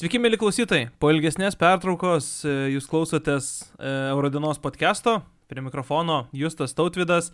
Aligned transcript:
Sveiki, 0.00 0.16
mėly 0.16 0.38
klausytojai. 0.40 0.86
Po 0.96 1.10
ilgesnės 1.12 1.58
pertraukos 1.60 2.26
e, 2.48 2.52
jūs 2.72 2.86
klausotės 2.88 3.48
e, 3.76 3.90
Eurodienos 4.14 4.56
podcast'o. 4.64 5.18
Prie 5.52 5.60
mikrofono 5.60 6.22
Justas 6.32 6.72
Tautvidas 6.72 7.28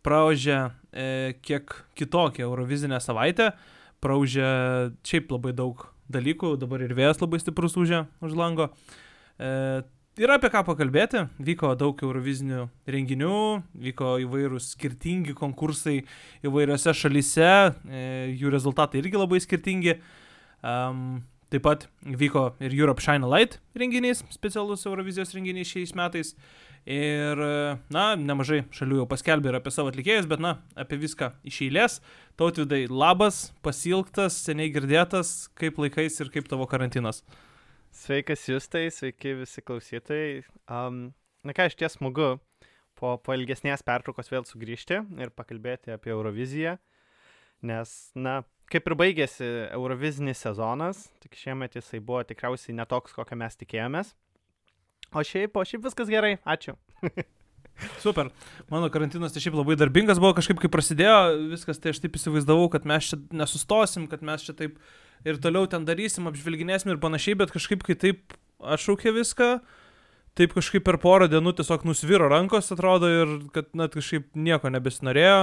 praužė 0.00 0.54
e, 0.96 1.34
kiek 1.44 1.74
kitokią 2.00 2.46
Eurovizinę 2.46 3.02
savaitę. 3.04 3.50
Praužė 4.00 4.48
šiaip 5.04 5.36
labai 5.36 5.52
daug 5.60 5.84
dalykų, 6.08 6.54
dabar 6.64 6.86
ir 6.86 6.96
vėjas 6.96 7.20
labai 7.20 7.42
stiprus 7.44 7.76
užė 7.76 8.06
už 8.24 8.32
lango. 8.40 8.70
E, 9.36 9.84
yra 10.16 10.40
apie 10.40 10.54
ką 10.56 10.64
pakalbėti. 10.72 11.26
Vyko 11.36 11.76
daug 11.76 12.00
Eurovizinių 12.00 12.64
renginių, 12.96 13.44
vyko 13.90 14.16
įvairūs 14.24 14.72
skirtingi 14.72 15.36
konkursai 15.36 16.00
įvairiose 16.48 16.96
šalyse, 16.96 17.54
e, 17.92 18.10
jų 18.40 18.56
rezultatai 18.56 19.04
irgi 19.04 19.20
labai 19.20 19.44
skirtingi. 19.44 20.00
Um, 20.64 21.18
Taip 21.52 21.62
pat 21.62 21.84
vyko 22.02 22.48
ir 22.58 22.72
Europe 22.74 23.02
Shine 23.04 23.28
Light 23.30 23.60
renginys, 23.78 24.24
specialus 24.34 24.82
Eurovizijos 24.88 25.34
renginys 25.36 25.70
šiais 25.70 25.94
metais. 25.94 26.32
Ir, 26.86 27.40
na, 27.90 28.04
nemažai 28.14 28.60
šalių 28.74 29.00
jau 29.00 29.06
paskelbė 29.10 29.50
ir 29.50 29.58
apie 29.58 29.72
savo 29.74 29.90
atlikėjus, 29.90 30.28
bet, 30.30 30.42
na, 30.42 30.56
apie 30.78 30.98
viską 31.02 31.32
iš 31.46 31.60
eilės. 31.66 31.98
Tautvidai, 32.38 32.84
labas, 32.90 33.48
pasilgtas, 33.66 34.38
seniai 34.46 34.70
girdėtas, 34.74 35.48
kaip 35.58 35.80
laikais 35.82 36.18
ir 36.22 36.30
kaip 36.34 36.46
tavo 36.50 36.66
karantinas. 36.70 37.24
Sveikas 37.94 38.44
Justai, 38.46 38.86
sveiki 38.94 39.34
visi 39.40 39.62
klausytojai. 39.66 40.44
Um, 40.70 41.08
na 41.46 41.54
ką, 41.56 41.66
iš 41.70 41.78
ties 41.78 41.98
smagu 41.98 42.36
po, 42.98 43.16
po 43.18 43.34
ilgesnės 43.34 43.82
pertraukos 43.86 44.30
vėl 44.30 44.46
sugrįžti 44.46 45.00
ir 45.22 45.34
pakalbėti 45.34 45.94
apie 45.94 46.14
Euroviziją, 46.14 46.76
nes, 47.66 47.94
na, 48.18 48.40
kaip 48.72 48.86
ir 48.88 48.96
baigėsi 48.98 49.46
Eurovizinis 49.76 50.42
sezonas, 50.42 51.06
tik 51.22 51.38
šiemet 51.38 51.78
jisai 51.78 52.00
buvo 52.02 52.22
tikriausiai 52.26 52.76
netoks, 52.78 53.14
kokio 53.16 53.38
mes 53.38 53.58
tikėjomės. 53.60 54.12
O 55.14 55.22
šiaip, 55.22 55.54
o 55.54 55.64
šiaip 55.66 55.86
viskas 55.86 56.10
gerai, 56.10 56.36
ačiū. 56.46 56.74
Super. 58.02 58.30
Mano 58.72 58.88
karantinas 58.90 59.34
tai 59.34 59.42
šiaip 59.44 59.56
labai 59.58 59.76
darbingas 59.78 60.20
buvo, 60.22 60.34
kažkaip 60.38 60.60
kai 60.62 60.70
prasidėjo 60.72 61.18
viskas, 61.52 61.80
tai 61.80 61.92
aš 61.92 62.00
taip 62.02 62.16
įsivaizdavau, 62.18 62.70
kad 62.72 62.88
mes 62.88 63.10
čia 63.12 63.20
nesustosim, 63.36 64.08
kad 64.10 64.24
mes 64.26 64.46
čia 64.46 64.56
taip 64.56 64.78
ir 65.26 65.40
toliau 65.42 65.68
ten 65.70 65.86
darysim, 65.86 66.28
apžvelginėsim 66.30 66.94
ir 66.94 67.02
panašiai, 67.02 67.36
bet 67.42 67.52
kažkaip 67.54 67.84
kai 67.86 67.98
taip 68.00 68.36
atšaukė 68.64 69.12
viską, 69.18 69.50
taip 70.36 70.56
kažkaip 70.56 70.84
per 70.86 70.98
porą 71.02 71.28
dienų 71.32 71.56
tiesiog 71.60 71.86
nusviro 71.88 72.30
rankos, 72.32 72.72
atrodo, 72.72 73.10
ir 73.12 73.36
kad 73.54 73.70
net 73.76 73.96
kažkaip 73.96 74.32
nieko 74.34 74.72
nebesinorėjo. 74.72 75.40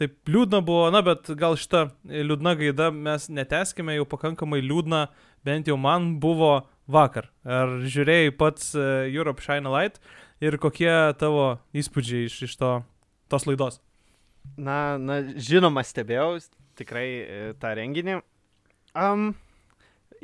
Taip 0.00 0.30
liūdna 0.32 0.62
buvo, 0.64 0.86
na, 0.88 1.02
bet 1.04 1.28
gal 1.36 1.58
šitą 1.60 1.90
liūdną 2.08 2.54
gaidą 2.56 2.86
mes 2.96 3.26
neteskime, 3.28 3.92
jau 3.98 4.06
pakankamai 4.08 4.62
liūdna, 4.64 5.02
bent 5.44 5.66
jau 5.68 5.74
man 5.76 6.14
buvo 6.22 6.54
vakar. 6.88 7.26
Ar 7.44 7.74
žiūrėjai 7.84 8.30
pats 8.40 8.70
e, 8.72 8.86
Europe 9.12 9.44
Shine 9.44 9.68
Light 9.68 9.98
ir 10.40 10.56
kokie 10.62 10.88
tavo 11.20 11.58
įspūdžiai 11.76 12.30
iš, 12.30 12.38
iš 12.48 12.54
to, 12.62 12.70
tos 13.28 13.44
laidos? 13.44 13.76
Na, 14.56 14.96
na, 14.96 15.20
žinoma, 15.36 15.84
stebėjau 15.84 16.38
tikrai 16.80 17.06
e, 17.20 17.42
tą 17.60 17.74
renginį. 17.76 18.14
Um, 18.96 19.34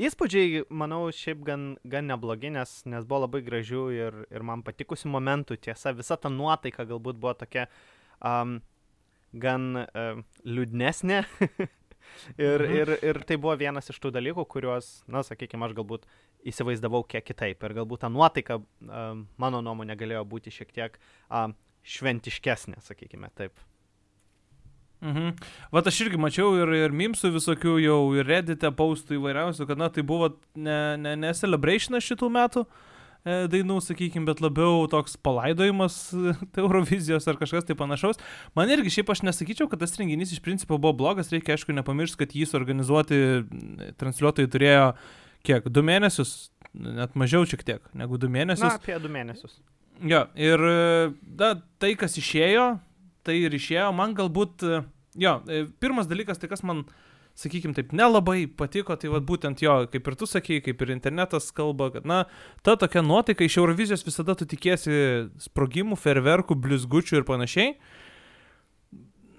įspūdžiai, 0.01 0.63
manau, 0.73 1.03
šiaip 1.13 1.43
gan, 1.45 1.67
gan 1.85 2.09
neblogi, 2.09 2.49
nes, 2.55 2.79
nes 2.89 3.05
buvo 3.05 3.27
labai 3.27 3.43
gražių 3.45 3.85
ir, 3.93 4.17
ir 4.33 4.47
man 4.47 4.65
patikusių 4.65 5.13
momentų. 5.13 5.61
Tiesa, 5.69 5.93
visa 5.97 6.17
ta 6.17 6.33
nuotaika 6.33 6.89
galbūt 6.89 7.21
buvo 7.21 7.37
tokia 7.45 7.67
um, 8.25 8.57
gan 9.43 9.83
uh, 9.83 10.21
liūdnesnė. 10.47 11.21
ir, 12.47 12.65
mhm. 12.65 12.73
ir, 12.79 12.95
ir 13.11 13.21
tai 13.29 13.39
buvo 13.41 13.57
vienas 13.61 13.91
iš 13.93 14.01
tų 14.03 14.13
dalykų, 14.17 14.47
kuriuos, 14.51 14.91
na, 15.11 15.25
sakykime, 15.27 15.69
aš 15.69 15.77
galbūt 15.79 16.09
įsivaizdavau 16.47 17.03
kiek 17.09 17.27
kitaip. 17.27 17.63
Ir 17.63 17.77
galbūt 17.81 18.05
ta 18.05 18.13
nuotaika, 18.13 18.61
uh, 18.61 19.07
mano 19.43 19.63
nuomonė, 19.65 19.99
galėjo 19.99 20.27
būti 20.29 20.55
šiek 20.55 20.75
tiek 20.75 20.99
uh, 20.99 21.49
šventiškesnė, 21.87 22.81
sakykime, 22.85 23.31
taip. 23.39 23.57
Mhm. 25.05 25.37
Vat 25.77 25.89
aš 25.91 25.99
irgi 26.07 26.19
mačiau 26.19 26.55
ir, 26.57 26.71
ir 26.73 26.95
mimsų 26.97 27.35
visokių 27.35 27.77
jau, 27.85 28.01
ir 28.17 28.27
redite 28.27 28.71
paustų 28.73 29.19
įvairiausių, 29.19 29.67
kad, 29.69 29.81
na, 29.81 29.91
tai 29.93 30.03
buvo 30.07 30.33
ne, 30.57 30.97
ne, 30.97 31.13
ne 31.21 31.33
celebrationas 31.37 32.07
šitų 32.07 32.31
metų, 32.33 32.65
uh, 32.65 32.86
dainų, 33.27 33.81
sakykime, 33.83 34.27
bet 34.29 34.41
labiau 34.45 34.85
toks 34.91 35.17
palaidojimas 35.27 35.99
tai 36.55 36.63
Eurovizijos 36.63 37.27
ar 37.27 37.39
kažkas 37.41 37.67
tai 37.67 37.77
panašaus. 37.79 38.21
Man 38.59 38.71
irgi 38.73 38.93
šiaip 38.99 39.11
aš 39.13 39.25
nesakyčiau, 39.27 39.69
kad 39.71 39.83
tas 39.83 39.97
renginys 39.99 40.35
iš 40.37 40.43
principo 40.45 40.79
buvo 40.79 40.95
blogas, 41.03 41.33
reikia 41.35 41.57
aišku 41.57 41.75
nepamiršti, 41.75 42.21
kad 42.23 42.37
jį 42.37 42.47
suorganizuoti 42.51 43.23
transliuotojai 44.01 44.53
turėjo 44.53 44.91
kiek, 45.47 45.67
du 45.71 45.83
mėnesius, 45.87 46.37
net 46.75 47.17
mažiau 47.19 47.47
šiek 47.47 47.65
tiek 47.67 47.91
negu 47.97 48.19
du 48.21 48.31
mėnesius. 48.31 48.67
Na, 48.67 48.79
apie 48.79 48.99
du 49.03 49.11
mėnesius. 49.13 49.59
Jo, 50.07 50.27
ir 50.37 50.63
da, 51.23 51.55
tai, 51.81 51.95
kas 51.99 52.19
išėjo, 52.21 52.77
tai 53.27 53.41
ir 53.47 53.55
išėjo, 53.57 53.89
man 53.97 54.13
galbūt, 54.19 54.65
jo, 55.19 55.37
e, 55.49 55.63
pirmas 55.81 56.11
dalykas, 56.11 56.39
tai 56.43 56.51
kas 56.51 56.61
man 56.67 56.83
uh, 56.85 56.99
sakykime 57.37 57.77
taip, 57.77 57.93
nelabai 57.97 58.47
patiko, 58.49 58.97
tai 58.97 59.11
vad 59.13 59.27
būtent 59.29 59.61
jo, 59.65 59.77
kaip 59.93 60.09
ir 60.09 60.17
tu 60.19 60.29
sakei, 60.29 60.63
kaip 60.65 60.81
ir 60.83 60.95
internetas 60.95 61.51
kalba, 61.57 61.91
kad, 61.95 62.09
na, 62.09 62.25
ta 62.65 62.77
tokia 62.81 63.05
nuotaika 63.05 63.45
iš 63.45 63.59
Eurovizijos 63.61 64.07
visada 64.07 64.37
tu 64.39 64.49
tikėsi 64.49 65.29
sprogimų, 65.45 65.99
ferverkų, 66.01 66.57
blizgučių 66.65 67.21
ir 67.21 67.29
panašiai. 67.29 67.77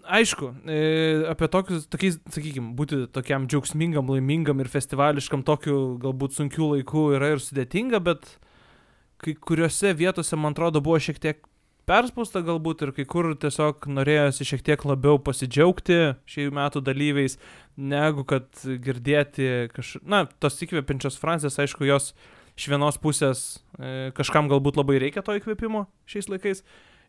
Aišku, 0.07 0.53
e, 0.71 0.79
apie 1.27 1.49
tokius, 1.51 1.87
tokiais, 1.91 2.21
sakykime, 2.31 2.71
būti 2.77 3.01
tokiam 3.11 3.49
džiaugsmingam, 3.49 4.07
laimingam 4.13 4.61
ir 4.63 4.69
festivališkam 4.71 5.43
tokiu 5.47 5.97
galbūt 5.99 6.37
sunkiu 6.37 6.69
laiku 6.75 7.09
yra 7.17 7.33
ir 7.33 7.43
sudėtinga, 7.43 7.99
bet 8.05 8.29
kai 9.19 9.33
kuriuose 9.35 9.91
vietose, 9.97 10.37
man 10.39 10.55
atrodo, 10.55 10.79
buvo 10.85 11.01
šiek 11.01 11.19
tiek 11.19 11.43
perspausta 11.87 12.41
galbūt 12.43 12.83
ir 12.83 12.91
kai 12.95 13.05
kur 13.07 13.29
tiesiog 13.39 13.87
norėjosi 13.95 14.47
šiek 14.49 14.63
tiek 14.69 14.83
labiau 14.87 15.19
pasidžiaugti 15.23 15.99
šių 16.27 16.49
metų 16.57 16.83
dalyviais, 16.83 17.37
negu 17.77 18.25
kad 18.27 18.49
girdėti 18.65 19.69
kažkaip, 19.73 20.03
na, 20.09 20.25
tos 20.41 20.57
įkvepiančios 20.65 21.19
frazės, 21.21 21.59
aišku, 21.61 21.85
jos 21.87 22.11
iš 22.57 22.67
vienos 22.71 22.97
pusės 23.01 23.43
e, 23.77 24.11
kažkam 24.17 24.49
galbūt 24.49 24.79
labai 24.79 24.97
reikia 25.03 25.21
to 25.25 25.35
įkvėpimo 25.37 25.85
šiais 26.09 26.29
laikais, 26.31 26.63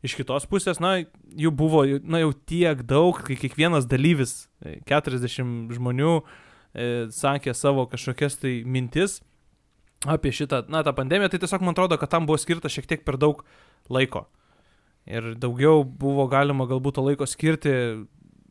iš 0.04 0.14
kitos 0.18 0.46
pusės, 0.50 0.80
na, 0.84 0.98
jų 1.32 1.52
buvo, 1.56 1.84
na, 2.04 2.20
jau 2.22 2.34
tiek 2.36 2.84
daug, 2.86 3.16
kai 3.24 3.38
kiekvienas 3.40 3.88
dalyvis, 3.88 4.46
40 4.90 5.24
e, 5.24 5.78
žmonių, 5.78 6.12
e, 6.20 6.90
sakė 7.16 7.56
savo 7.56 7.88
kažkokias 7.90 8.38
tai 8.42 8.60
mintis 8.68 9.22
apie 10.06 10.30
šitą, 10.30 10.66
na, 10.70 10.84
tą 10.86 10.92
pandemiją, 10.94 11.32
tai 11.32 11.40
tiesiog 11.42 11.64
man 11.64 11.74
atrodo, 11.74 11.98
kad 11.98 12.12
tam 12.12 12.28
buvo 12.28 12.38
skirta 12.38 12.70
šiek 12.70 12.86
tiek 12.86 13.02
per 13.06 13.18
daug 13.18 13.42
laiko. 13.90 14.28
Ir 15.08 15.32
daugiau 15.40 15.82
buvo 15.82 16.28
galima 16.28 16.68
galbūt 16.68 16.98
to 16.98 17.02
laiko 17.06 17.26
skirti 17.26 17.72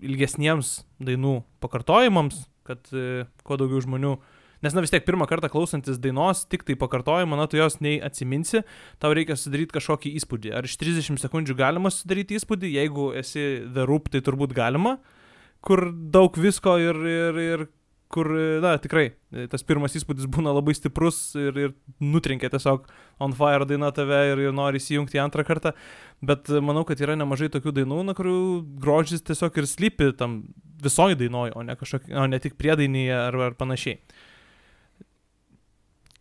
ilgesniems 0.03 0.81
dainų 1.03 1.39
pakartojimams, 1.63 2.45
kad 2.67 2.91
e, 2.93 3.25
kuo 3.47 3.59
daugiau 3.59 3.81
žmonių 3.83 4.17
Nes, 4.65 4.73
na 4.73 4.81
vis 4.81 4.89
tiek, 4.89 5.03
pirmą 5.05 5.27
kartą 5.29 5.51
klausantis 5.53 5.99
dainos, 6.01 6.39
tik 6.49 6.63
tai 6.65 6.73
pakartojimą, 6.81 7.37
na, 7.37 7.45
tu 7.45 7.59
jos 7.59 7.77
nei 7.77 7.99
atsiminsi, 8.01 8.63
tau 8.97 9.13
reikia 9.13 9.35
sudaryti 9.37 9.75
kažkokį 9.75 10.15
įspūdį. 10.17 10.53
Ar 10.57 10.65
iš 10.65 10.79
30 10.81 11.21
sekundžių 11.21 11.53
galima 11.59 11.91
sudaryti 11.93 12.39
įspūdį, 12.39 12.71
jeigu 12.79 13.11
esi 13.21 13.43
The 13.61 13.85
Roop, 13.85 14.09
tai 14.09 14.23
turbūt 14.25 14.55
galima, 14.57 14.95
kur 15.61 15.91
daug 15.93 16.39
visko 16.41 16.73
ir, 16.81 16.97
ir, 17.05 17.39
ir 17.43 17.65
kur, 18.11 18.29
na, 18.63 18.75
tikrai, 18.79 19.09
tas 19.51 19.65
pirmas 19.67 19.95
įspūdis 19.97 20.29
būna 20.31 20.53
labai 20.55 20.75
stiprus 20.77 21.19
ir, 21.39 21.57
ir 21.59 21.73
nutrinkia 22.03 22.49
tiesiog 22.53 22.85
on 23.23 23.33
fire 23.35 23.67
daina 23.67 23.89
tave 23.95 24.19
ir, 24.31 24.41
ir 24.47 24.55
nori 24.55 24.79
įsijungti 24.79 25.19
antrą 25.19 25.43
kartą, 25.47 25.73
bet 26.25 26.47
manau, 26.63 26.85
kad 26.87 27.01
yra 27.03 27.17
nemažai 27.19 27.51
tokių 27.53 27.75
dainų, 27.81 27.99
na, 28.07 28.15
kurių 28.17 28.37
grožis 28.83 29.25
tiesiog 29.27 29.59
ir 29.59 29.67
slypi 29.67 30.13
tam 30.19 30.39
visoji 30.83 31.19
dainoji, 31.19 31.55
o 31.57 31.65
ne, 31.67 31.75
kažkok, 31.79 32.07
o 32.15 32.25
ne 32.31 32.39
tik 32.43 32.55
priedainyje 32.59 33.19
ar, 33.27 33.39
ar 33.49 33.59
panašiai. 33.59 33.99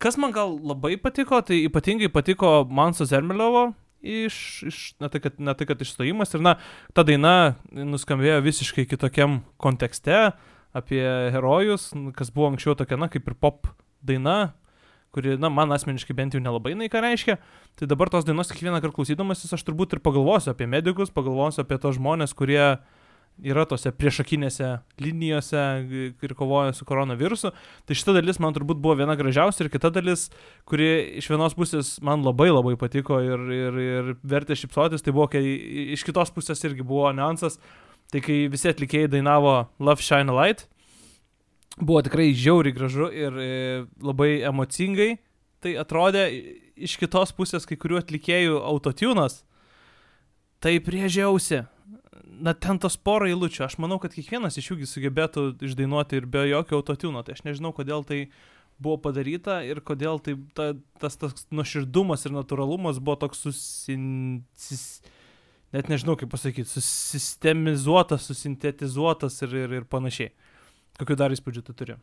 Kas 0.03 0.19
man 0.21 0.35
gal 0.35 0.59
labai 0.61 0.97
patiko, 1.00 1.39
tai 1.41 1.62
ypatingai 1.69 2.11
patiko 2.12 2.59
Manso 2.69 3.06
Zermeliovo 3.09 3.71
iš, 4.03 4.37
iš 4.69 4.81
na, 5.00 5.09
tai, 5.12 5.23
kad, 5.25 5.39
na 5.41 5.55
tai, 5.56 5.69
kad 5.71 5.81
išstojimas 5.81 6.35
ir, 6.37 6.43
na, 6.44 6.59
ta 6.93 7.06
daina 7.06 7.55
nuskambėjo 7.73 8.43
visiškai 8.44 8.85
kitokiam 8.91 9.41
kontekste, 9.62 10.19
uh, 10.35 10.53
apie 10.76 11.02
herojus, 11.34 11.90
kas 12.17 12.31
buvo 12.34 12.52
anksčiau 12.52 12.76
tokia, 12.78 12.99
na, 13.00 13.08
kaip 13.12 13.28
ir 13.28 13.37
pop 13.40 13.70
daina, 14.06 14.55
kuri, 15.17 15.38
na, 15.40 15.50
man 15.52 15.73
asmeniškai 15.73 16.17
bent 16.17 16.37
jau 16.37 16.43
nelabai 16.43 16.75
na, 16.76 16.90
ką 16.93 17.00
reiškia. 17.05 17.38
Tai 17.81 17.88
dabar 17.88 18.12
tos 18.12 18.26
dainos 18.28 18.52
kiekvieną 18.52 18.82
kartą 18.84 18.99
klausydamasis 18.99 19.56
aš 19.56 19.64
turbūt 19.67 19.96
ir 19.96 20.05
pagalvosiu 20.05 20.52
apie 20.52 20.69
medikus, 20.70 21.12
pagalvosiu 21.14 21.64
apie 21.64 21.81
tos 21.81 21.96
žmonės, 21.96 22.37
kurie 22.37 22.76
yra 23.44 23.67
tose 23.69 23.90
priešakinėse 23.93 24.69
linijose 25.02 25.62
ir 26.25 26.34
kovoja 26.38 26.73
su 26.76 26.87
koronavirusu. 26.88 27.52
Tai 27.84 27.96
šita 27.99 28.14
dalis 28.17 28.40
man 28.40 28.56
turbūt 28.56 28.81
buvo 28.81 28.96
viena 29.00 29.17
gražiausia 29.19 29.67
ir 29.67 29.72
kita 29.72 29.90
dalis, 29.93 30.29
kuri 30.69 31.19
iš 31.20 31.29
vienos 31.32 31.56
pusės 31.58 31.96
man 32.05 32.25
labai 32.25 32.49
labai 32.49 32.76
patiko 32.81 33.20
ir, 33.25 33.44
ir, 33.52 33.81
ir 33.82 34.14
vertė 34.25 34.56
šipsotis, 34.56 35.05
tai 35.05 35.12
buvo, 35.17 35.29
kai 35.32 35.43
iš 35.96 36.06
kitos 36.08 36.32
pusės 36.32 36.64
irgi 36.64 36.87
buvo 36.87 37.12
niuansas, 37.17 37.61
Tai 38.12 38.23
kai 38.23 38.47
visi 38.53 38.70
atlikėjai 38.70 39.11
dainavo 39.17 39.55
Love 39.82 40.05
Shine 40.05 40.31
a 40.31 40.37
Light, 40.37 40.67
buvo 41.76 42.03
tikrai 42.06 42.31
žiauriai 42.37 42.75
gražu 42.76 43.08
ir 43.11 43.38
e, 43.43 43.50
labai 44.03 44.41
emocingai. 44.47 45.17
Tai 45.64 45.73
atrodė 45.81 46.29
iš 46.76 46.99
kitos 47.00 47.32
pusės 47.35 47.67
kai 47.67 47.79
kurių 47.81 48.00
atlikėjų 48.03 48.61
autotunas. 48.61 49.41
Tai 50.62 50.76
priežiausi. 50.85 51.64
Na, 52.37 52.53
ten 52.53 52.79
tos 52.81 52.99
porą 53.00 53.31
eilučių. 53.31 53.64
Aš 53.64 53.79
manau, 53.81 53.97
kad 54.00 54.12
kiekvienas 54.12 54.58
iš 54.61 54.75
jųgi 54.75 54.88
sugebėtų 54.88 55.49
išdainuoti 55.64 56.20
ir 56.20 56.29
be 56.29 56.44
jokio 56.50 56.82
autotuno. 56.82 57.23
Tai 57.25 57.37
aš 57.37 57.47
nežinau, 57.49 57.73
kodėl 57.76 58.05
tai 58.06 58.26
buvo 58.82 58.99
padaryta 59.00 59.62
ir 59.64 59.81
kodėl 59.85 60.20
tai 60.20 60.37
ta, 60.56 60.75
tas, 61.00 61.17
tas 61.17 61.47
nuoširdumas 61.55 62.26
ir 62.29 62.37
natūralumas 62.37 63.00
buvo 63.00 63.17
toks 63.25 63.47
susin... 63.47 64.05
net 65.75 65.91
nežinau 65.91 66.17
kaip 66.19 66.31
pasakyti, 66.33 66.69
susistemizuotas, 66.71 68.29
susintetizuotas 68.31 69.41
ir, 69.47 69.57
ir, 69.65 69.77
ir 69.81 69.89
panašiai. 69.91 70.33
Kokiu 71.01 71.17
dar 71.19 71.35
įspūdžiu 71.35 71.65
tu 71.67 71.75
turi? 71.77 71.97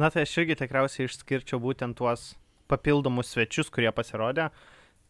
Na 0.00 0.08
tai 0.12 0.24
aš 0.26 0.34
irgi 0.40 0.56
tikriausiai 0.62 1.08
išskirčiau 1.08 1.60
būtent 1.62 1.96
tuos 1.98 2.32
papildomus 2.72 3.32
svečius, 3.32 3.70
kurie 3.72 3.92
pasirodė. 3.94 4.48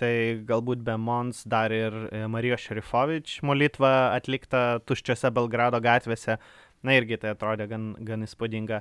Tai 0.00 0.12
galbūt 0.48 0.82
be 0.86 0.96
Mons 0.98 1.42
dar 1.46 1.72
ir 1.74 1.94
e, 2.08 2.22
Marijos 2.30 2.64
Šerifovič 2.64 3.36
molitva 3.46 4.14
atlikta 4.16 4.80
tuščiose 4.88 5.30
Belgrado 5.34 5.78
gatvėse. 5.84 6.38
Na 6.82 6.96
irgi 6.98 7.20
tai 7.22 7.34
atrodė 7.36 7.68
gan, 7.70 7.92
gan 8.02 8.24
įspūdinga. 8.26 8.80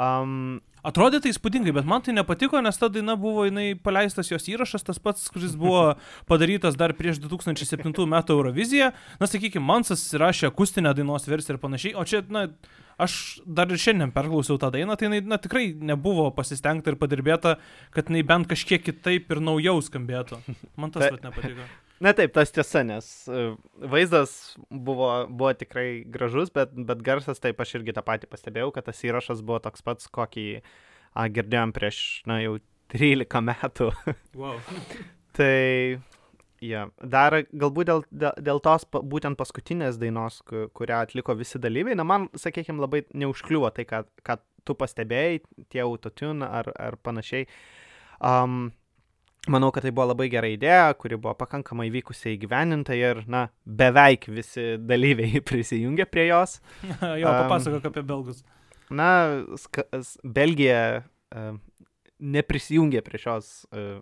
Um, 0.00 0.62
Atrodė 0.84 1.22
tai 1.24 1.32
įspūdingai, 1.32 1.72
bet 1.78 1.86
man 1.88 2.02
tai 2.04 2.12
nepatiko, 2.12 2.60
nes 2.64 2.76
ta 2.76 2.90
daina 2.92 3.16
buvo, 3.20 3.46
jinai 3.48 3.70
paleistas 3.80 4.28
jos 4.28 4.44
įrašas, 4.52 4.84
tas 4.84 5.00
pats, 5.00 5.30
kuris 5.32 5.54
buvo 5.56 5.94
padarytas 6.30 6.76
dar 6.76 6.92
prieš 6.96 7.22
2007 7.24 7.94
metų 8.12 8.36
Euroviziją. 8.36 8.90
Na, 9.20 9.28
sakykime, 9.30 9.64
Mansas 9.64 10.04
įrašė 10.12 10.50
akustinę 10.50 10.92
dainos 10.96 11.24
versiją 11.30 11.56
ir 11.56 11.62
panašiai, 11.62 11.94
o 11.96 12.04
čia, 12.08 12.20
na, 12.28 12.50
aš 13.00 13.40
dar 13.46 13.72
ir 13.72 13.80
šiandien 13.80 14.12
perklausiau 14.14 14.60
tą 14.60 14.68
dainą, 14.74 14.98
tai 15.00 15.08
jinai, 15.08 15.22
na, 15.32 15.40
tikrai 15.40 15.70
nebuvo 15.72 16.28
pasistengta 16.36 16.92
ir 16.92 17.00
padirbėta, 17.00 17.56
kad 17.96 18.12
jinai 18.12 18.26
bent 18.28 18.52
kažkiek 18.52 18.84
kitaip 18.84 19.32
ir 19.32 19.42
naujau 19.44 19.80
skambėtų. 19.88 20.42
Man 20.76 20.92
tas 20.92 21.08
pat 21.08 21.24
nepatiko. 21.30 21.66
Na 22.04 22.12
taip, 22.12 22.34
tas 22.36 22.52
tiesa, 22.52 22.82
nes 22.84 23.06
e, 23.32 23.42
vaizdas 23.88 24.32
buvo, 24.68 25.08
buvo 25.30 25.52
tikrai 25.56 26.04
gražus, 26.04 26.50
bet, 26.52 26.74
bet 26.76 27.00
garsas 27.06 27.40
taip 27.40 27.62
aš 27.64 27.78
irgi 27.78 27.94
tą 27.96 28.02
patį 28.04 28.28
pastebėjau, 28.28 28.74
kad 28.76 28.84
tas 28.90 29.00
įrašas 29.08 29.40
buvo 29.40 29.62
toks 29.64 29.84
pats, 29.86 30.10
kokį 30.12 30.44
a, 30.60 31.24
girdėjom 31.32 31.72
prieš, 31.72 32.00
na, 32.28 32.42
jau 32.44 32.58
13 32.92 33.40
metų. 33.48 33.88
Wow. 34.36 34.60
tai, 35.38 35.96
ja, 36.60 36.84
dar 37.00 37.38
galbūt 37.48 37.88
dėl, 37.88 38.04
dėl, 38.12 38.60
tos 38.68 38.84
būtent 38.92 39.40
paskutinės 39.40 39.96
dainos, 40.02 40.42
kurią 40.44 41.00
atliko 41.06 41.38
visi 41.40 41.62
dalyviai, 41.62 41.96
na, 41.96 42.04
man, 42.04 42.28
sakykime, 42.36 42.84
labai 42.84 43.06
neužkliuvo 43.16 43.72
tai, 43.72 43.88
ką, 43.88 44.04
ką 44.28 44.42
tu 44.68 44.76
pastebėjai, 44.76 45.40
tie 45.72 45.86
autotune 45.88 46.44
ar, 46.44 46.68
ar 46.76 47.00
panašiai. 47.00 47.48
Um, 48.20 48.74
Manau, 49.50 49.68
kad 49.74 49.84
tai 49.84 49.92
buvo 49.92 50.06
labai 50.08 50.30
gera 50.32 50.48
idėja, 50.48 50.94
kuri 50.96 51.18
buvo 51.20 51.34
pakankamai 51.36 51.90
vykusiai 51.92 52.38
įgyveninta 52.38 52.96
ir, 52.96 53.20
na, 53.28 53.44
beveik 53.64 54.24
visi 54.32 54.78
dalyviai 54.80 55.42
prisijungė 55.50 56.06
prie 56.08 56.30
jos. 56.30 56.60
jo, 57.20 57.28
papasakok 57.28 57.82
um, 57.82 57.90
apie 57.90 58.04
belgus. 58.08 58.40
Na, 58.94 59.08
Belgija 60.24 60.80
uh, 61.02 61.58
neprisijungė 62.24 63.04
prie 63.04 63.20
šios 63.20 63.52
uh, 63.68 64.00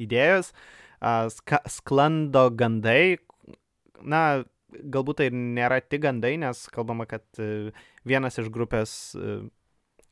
idėjos, 0.00 0.50
uh, 0.98 1.30
ska, 1.36 1.62
sklando 1.70 2.48
gandai, 2.58 3.20
na, 4.02 4.42
galbūt 4.74 5.22
tai 5.22 5.30
nėra 5.34 5.78
tik 5.86 6.02
gandai, 6.08 6.34
nes 6.42 6.66
kalbama, 6.74 7.06
kad 7.10 7.22
uh, 7.38 7.70
vienas 8.02 8.42
iš 8.42 8.50
grupės 8.50 8.96
uh, 9.14 9.46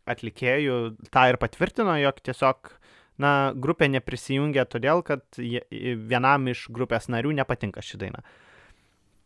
atlikėjų 0.09 0.79
tą 1.11 1.29
ir 1.33 1.43
patvirtino, 1.43 1.99
jog 1.99 2.23
tiesiog 2.23 2.78
na, 3.23 3.53
grupė 3.55 3.89
neprisijungė 3.93 4.65
todėl, 4.71 5.03
kad 5.07 5.25
vienam 5.39 6.51
iš 6.53 6.67
grupės 6.75 7.11
narių 7.13 7.35
nepatinka 7.41 7.83
ši 7.85 8.01
daina. 8.05 8.23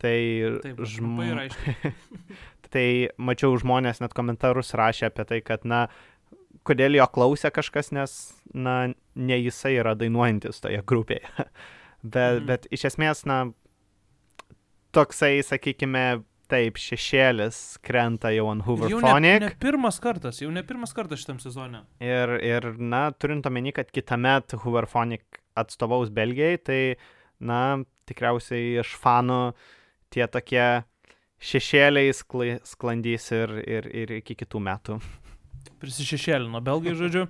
Tai, 0.03 0.17
Taip, 0.63 0.81
žm... 0.83 1.21
tai 2.73 2.87
mačiau 3.17 3.55
žmonės 3.59 4.01
net 4.03 4.15
komentarus 4.17 4.73
rašė 4.75 5.07
apie 5.07 5.27
tai, 5.29 5.39
kad, 5.45 5.63
na, 5.63 5.85
kodėl 6.67 6.97
jo 6.97 7.07
klausė 7.13 7.53
kažkas, 7.53 7.93
nes, 7.95 8.17
na, 8.51 8.93
ne 9.15 9.39
jisai 9.39 9.77
yra 9.79 9.95
dainuojantis 9.99 10.59
toje 10.63 10.81
grupėje. 10.89 11.29
bet, 12.03 12.41
mm. 12.41 12.45
bet 12.49 12.67
iš 12.73 12.89
esmės, 12.91 13.23
na, 13.29 13.45
toksai, 14.95 15.37
sakykime, 15.45 16.23
Taip, 16.53 16.77
šešėlis 16.77 17.59
krenta 17.81 18.29
jau 18.29 18.45
ant 18.51 18.61
Hooverphonic. 18.67 19.01
Jau 19.01 19.21
ne, 19.23 19.33
ne 19.41 19.49
pirmas 19.57 19.97
kartas, 20.03 20.37
jau 20.43 20.51
ne 20.53 20.61
pirmas 20.67 20.93
kartas 20.93 21.23
šitam 21.23 21.39
sezone. 21.41 21.81
Ir, 22.03 22.35
ir 22.45 22.67
na, 22.77 23.07
turint 23.17 23.47
omeny, 23.49 23.71
kad 23.73 23.89
kitą 23.89 24.19
metą 24.21 24.59
Hooverphonic 24.61 25.41
atstovaus 25.57 26.13
Belgijai, 26.13 26.59
tai, 26.61 26.79
na, 27.41 27.81
tikriausiai 28.09 28.83
iš 28.83 28.93
fanų 29.01 29.41
tie 30.13 30.27
tokie 30.29 30.67
šešėliai 31.43 32.13
skla, 32.15 32.59
sklandys 32.67 33.31
ir, 33.33 33.57
ir, 33.65 33.89
ir 33.89 34.17
iki 34.21 34.37
kitų 34.43 34.61
metų. 34.69 35.01
Prisišešėlino 35.83 36.61
Belgai, 36.63 36.93
žodžiu. 36.99 37.25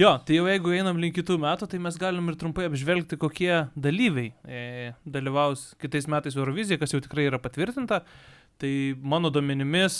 Jo, 0.00 0.16
tai 0.26 0.38
jau 0.38 0.46
jeigu 0.48 0.72
einam 0.74 0.98
link 0.98 1.14
kitų 1.18 1.36
metų, 1.42 1.68
tai 1.70 1.78
mes 1.82 1.98
galim 2.00 2.30
ir 2.30 2.38
trumpai 2.40 2.66
apžvelgti, 2.70 3.18
kokie 3.20 3.50
dalyviai 3.78 4.32
e, 4.42 4.92
dalyvaus 5.04 5.72
kitais 5.82 6.08
metais 6.10 6.38
Eurovizijoje, 6.38 6.80
kas 6.80 6.94
jau 6.94 7.02
tikrai 7.04 7.28
yra 7.28 7.38
patvirtinta. 7.42 8.00
Tai 8.62 8.94
mano 9.02 9.30
duomenimis 9.34 9.96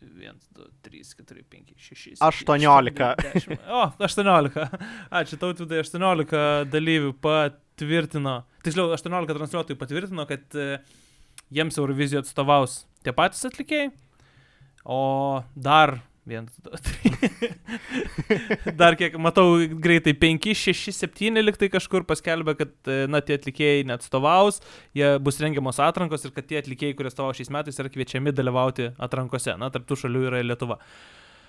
1, 0.00 0.38
2, 0.56 0.68
3, 0.82 1.02
4, 1.04 1.42
5, 1.50 1.74
6. 1.76 2.20
18. 2.20 3.14
10. 3.34 3.58
O, 3.68 3.82
18. 3.98 4.64
Ačiū 5.20 5.38
tautvidai, 5.40 5.82
18 5.84 6.40
dalyvių 6.72 7.12
patvirtino, 7.24 8.38
tiksliau, 8.64 8.88
18 8.96 9.36
transliuotojų 9.36 9.80
patvirtino, 9.80 10.24
kad 10.30 10.56
e, 10.56 10.78
jiems 11.52 11.76
Eurovizijoje 11.80 12.24
atstovaus 12.24 12.82
tie 13.04 13.12
patys 13.16 13.44
atlikėjai, 13.50 13.90
o 14.88 15.02
dar 15.52 15.98
Vienas, 16.24 16.56
du, 16.64 16.70
trys. 16.80 17.52
Dar 18.80 18.96
kiek, 18.96 19.16
matau, 19.20 19.58
greitai 19.60 20.14
5, 20.16 20.54
6, 20.56 20.94
7 20.96 21.42
liktai 21.42 21.68
kažkur 21.72 22.06
paskelbė, 22.08 22.54
kad, 22.56 22.72
e, 22.88 23.02
na, 23.12 23.20
tie 23.20 23.36
atlikėjai 23.36 23.82
neatstovaus, 23.90 24.62
jie 24.96 25.10
bus 25.20 25.40
rengiamos 25.44 25.82
atrankos 25.84 26.24
ir 26.24 26.32
kad 26.36 26.48
tie 26.48 26.62
atlikėjai, 26.62 26.96
kurie 26.96 27.12
atstovau 27.12 27.34
šiais 27.36 27.52
metais, 27.52 27.80
yra 27.82 27.92
kviečiami 27.92 28.32
dalyvauti 28.32 28.94
atrankose. 29.04 29.58
Na, 29.60 29.68
tarptų 29.74 29.98
šalių 30.04 30.22
yra 30.30 30.40
Lietuva. 30.46 30.78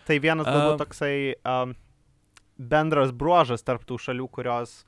Tai 0.09 0.17
vienas 0.21 0.49
galbūt 0.49 0.75
uh, 0.75 0.81
toksai 0.83 1.15
um, 1.47 1.71
bendras 2.59 3.15
bruožas 3.15 3.63
tarptų 3.63 3.95
šalių, 4.09 4.27
kurios, 4.35 4.81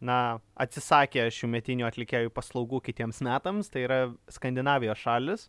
na, 0.00 0.38
atsisakė 0.56 1.28
šių 1.32 1.52
metinių 1.52 1.90
atlikėjų 1.90 2.32
paslaugų 2.32 2.80
kitiems 2.88 3.20
metams, 3.28 3.68
tai 3.68 3.84
yra 3.84 4.00
Skandinavijos 4.32 5.04
šalis. 5.04 5.46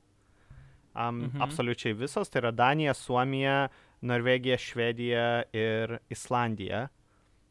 Um, 0.95 1.25
mhm. 1.25 1.41
Absoliučiai 1.43 1.95
visos, 1.97 2.29
tai 2.31 2.39
yra 2.39 2.53
Danija, 2.55 2.93
Suomija, 2.95 3.65
Norvegija, 4.05 4.57
Švedija 4.57 5.43
ir 5.53 5.97
Islandija. 6.09 6.87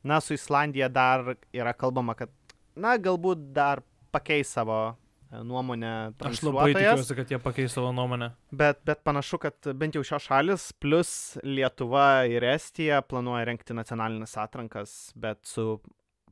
Na, 0.03 0.21
su 0.21 0.35
Islandija 0.35 0.89
dar 0.89 1.35
yra 1.53 1.73
kalbama, 1.73 2.15
kad, 2.15 2.31
na, 2.77 2.97
galbūt 3.01 3.49
dar 3.57 3.81
pakeis 4.13 4.53
savo 4.53 4.79
e, 4.93 5.41
nuomonę. 5.43 5.93
Aš 6.29 6.43
labai 6.45 6.75
tikiuosi, 6.77 7.17
kad 7.19 7.33
jie 7.33 7.41
pakeis 7.43 7.75
savo 7.75 7.91
nuomonę. 7.97 8.31
Bet, 8.53 8.83
bet 8.87 9.03
panašu, 9.07 9.41
kad 9.43 9.73
bent 9.81 9.97
jau 9.97 10.05
šios 10.07 10.29
šalis, 10.29 10.71
plus 10.79 11.13
Lietuva 11.43 12.27
ir 12.31 12.45
Estija 12.53 13.01
planuoja 13.03 13.49
renkti 13.49 13.77
nacionalinės 13.77 14.37
atrankas, 14.45 14.97
bet 15.17 15.43
su 15.49 15.79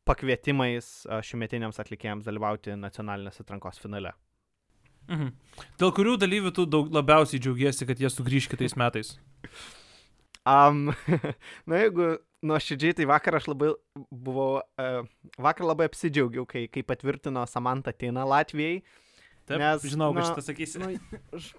pakvietimais 0.08 0.92
e, 1.06 1.22
šiumetiniams 1.24 1.80
atlikėjams 1.82 2.28
dalyvauti 2.28 2.76
nacionalinės 2.78 3.40
atrankos 3.42 3.80
finale. 3.82 4.14
Mhm. 5.10 5.32
Dėl 5.80 5.90
kurių 5.96 6.18
dalyvių 6.22 6.52
tu 6.54 6.66
daug 6.70 6.92
labiausiai 6.94 7.40
džiaugiesi, 7.42 7.88
kad 7.88 7.98
jie 7.98 8.10
sugrįž 8.12 8.52
kitais 8.52 8.76
metais? 8.78 9.16
Um, 10.48 10.90
na, 11.68 11.78
jeigu 11.84 12.16
nuoširdžiai, 12.42 12.96
tai 12.98 13.06
vakar 13.06 13.38
aš 13.38 13.46
labai 13.52 13.72
buvau, 14.10 14.62
uh, 14.82 15.02
vakar 15.42 15.68
labai 15.68 15.86
apsidžiaugiau, 15.90 16.46
kai, 16.48 16.66
kai 16.72 16.82
patvirtino 16.86 17.44
Samantha 17.46 17.94
Tina 17.94 18.26
Latvijai. 18.26 18.80
Taip, 19.46 19.58
nes, 19.62 19.86
žinau, 19.92 20.10
kad 20.16 20.30
šitą 20.30 20.46
sakysi. 20.48 20.82
Nu, 20.82 20.90
ž, 21.34 21.52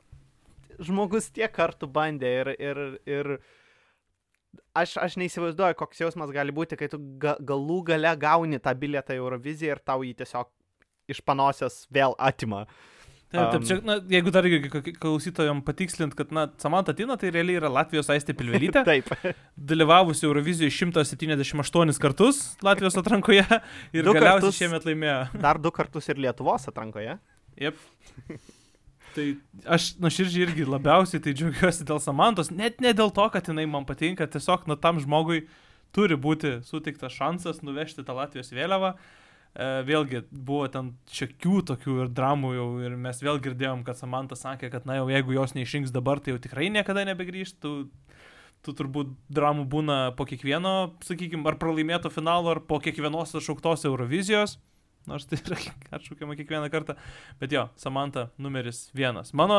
žmogus 0.83 1.29
tiek 1.35 1.51
kartų 1.53 1.87
bandė 1.95 2.31
ir, 2.41 2.51
ir, 2.57 2.81
ir 3.07 3.31
aš, 4.75 4.97
aš 5.03 5.19
neįsivaizduoju, 5.21 5.77
koks 5.79 6.03
jausmas 6.03 6.31
gali 6.35 6.55
būti, 6.55 6.79
kai 6.79 6.91
tu 6.91 6.99
ga, 7.21 7.37
galų 7.39 7.81
gale 7.91 8.15
gauni 8.19 8.59
tą 8.63 8.75
bilietą 8.79 9.15
į 9.15 9.23
Euroviziją 9.23 9.77
ir 9.77 9.83
tau 9.83 10.03
jį 10.03 10.15
tiesiog 10.23 10.51
iš 11.11 11.19
panosios 11.27 11.83
vėl 11.91 12.15
atima. 12.19 12.63
Uh, 12.63 12.93
Taip, 13.33 13.47
taip, 13.49 13.63
čia, 13.65 13.75
na, 13.81 13.95
jeigu 14.13 14.29
dar 14.33 14.45
klausytojams 15.01 15.63
patikslint, 15.65 16.13
kad, 16.17 16.29
na, 16.35 16.45
Samantha 16.61 16.93
Tina 16.93 17.15
tai 17.17 17.31
realiai 17.33 17.57
yra 17.57 17.71
Latvijos 17.73 18.11
aistė 18.13 18.35
Pilvelytė. 18.37 18.83
taip. 18.91 19.09
Dalyvavusi 19.57 20.27
Eurovizijoje 20.27 20.69
178 20.75 21.97
kartus 22.03 22.43
Latvijos 22.65 22.99
atrankoje 23.01 23.41
ir 23.97 24.05
du 24.05 24.13
galiausiai 24.13 24.43
kartus, 24.43 24.59
šiemet 24.59 24.85
laimėjo. 24.85 25.15
Dar 25.45 25.61
du 25.61 25.73
kartus 25.73 26.11
ir 26.13 26.21
Lietuvos 26.21 26.69
atrankoje. 26.69 27.17
Jep. 27.57 27.81
Tai 29.17 29.25
aš 29.79 29.89
nuoširdžiai 30.01 30.45
irgi 30.47 30.69
labiausiai 30.69 31.21
tai 31.25 31.33
džiaugiuosi 31.37 31.89
dėl 31.89 32.01
Samantos, 32.05 32.53
net 32.53 32.79
ne 32.85 32.93
dėl 32.97 33.09
to, 33.13 33.25
kad 33.33 33.49
jinai 33.49 33.65
man 33.69 33.89
patinka, 33.89 34.29
tiesiog 34.29 34.69
nu 34.69 34.77
tam 34.77 35.01
žmogui 35.01 35.47
turi 35.93 36.17
būti 36.17 36.59
suteiktas 36.69 37.17
šansas 37.17 37.65
nuvežti 37.65 38.05
tą 38.05 38.13
Latvijos 38.17 38.53
vėliavą. 38.53 38.93
E, 38.93 39.22
vėlgi 39.53 40.23
buvo 40.31 40.65
ten 40.73 40.93
šiokių 41.13 41.59
tokių 41.69 41.97
ir 42.03 42.11
dramų 42.17 42.53
jau 42.55 42.67
ir 42.81 42.95
mes 42.97 43.21
vėl 43.21 43.37
girdėjom, 43.43 43.83
kad 43.85 43.99
Samanta 43.99 44.37
sakė, 44.39 44.71
kad 44.73 44.87
na 44.89 44.97
jau 44.97 45.09
jeigu 45.11 45.35
jos 45.35 45.53
neišrinks 45.53 45.93
dabar, 45.93 46.19
tai 46.19 46.33
jau 46.33 46.41
tikrai 46.41 46.71
niekada 46.73 47.05
nebegrįžtų. 47.11 47.73
Tu 48.63 48.71
turbūt 48.71 49.09
dramų 49.27 49.65
būna 49.67 49.97
po 50.15 50.23
kiekvieno, 50.23 50.93
sakykime, 51.03 51.43
ar 51.51 51.57
pralaimėto 51.59 52.07
finalo, 52.13 52.53
ar 52.53 52.61
po 52.63 52.77
kiekvienos 52.79 53.35
atšauktos 53.35 53.83
Eurovizijos. 53.89 54.55
Nors 55.03 55.27
tai 55.27 55.41
yra 55.41 55.57
atšaukiama 55.97 56.37
kiekvieną 56.39 56.69
kartą. 56.71 56.95
Bet 57.41 57.51
jo, 57.51 57.65
Samanta 57.75 58.29
numeris 58.39 58.85
vienas. 58.95 59.33
Mano 59.35 59.57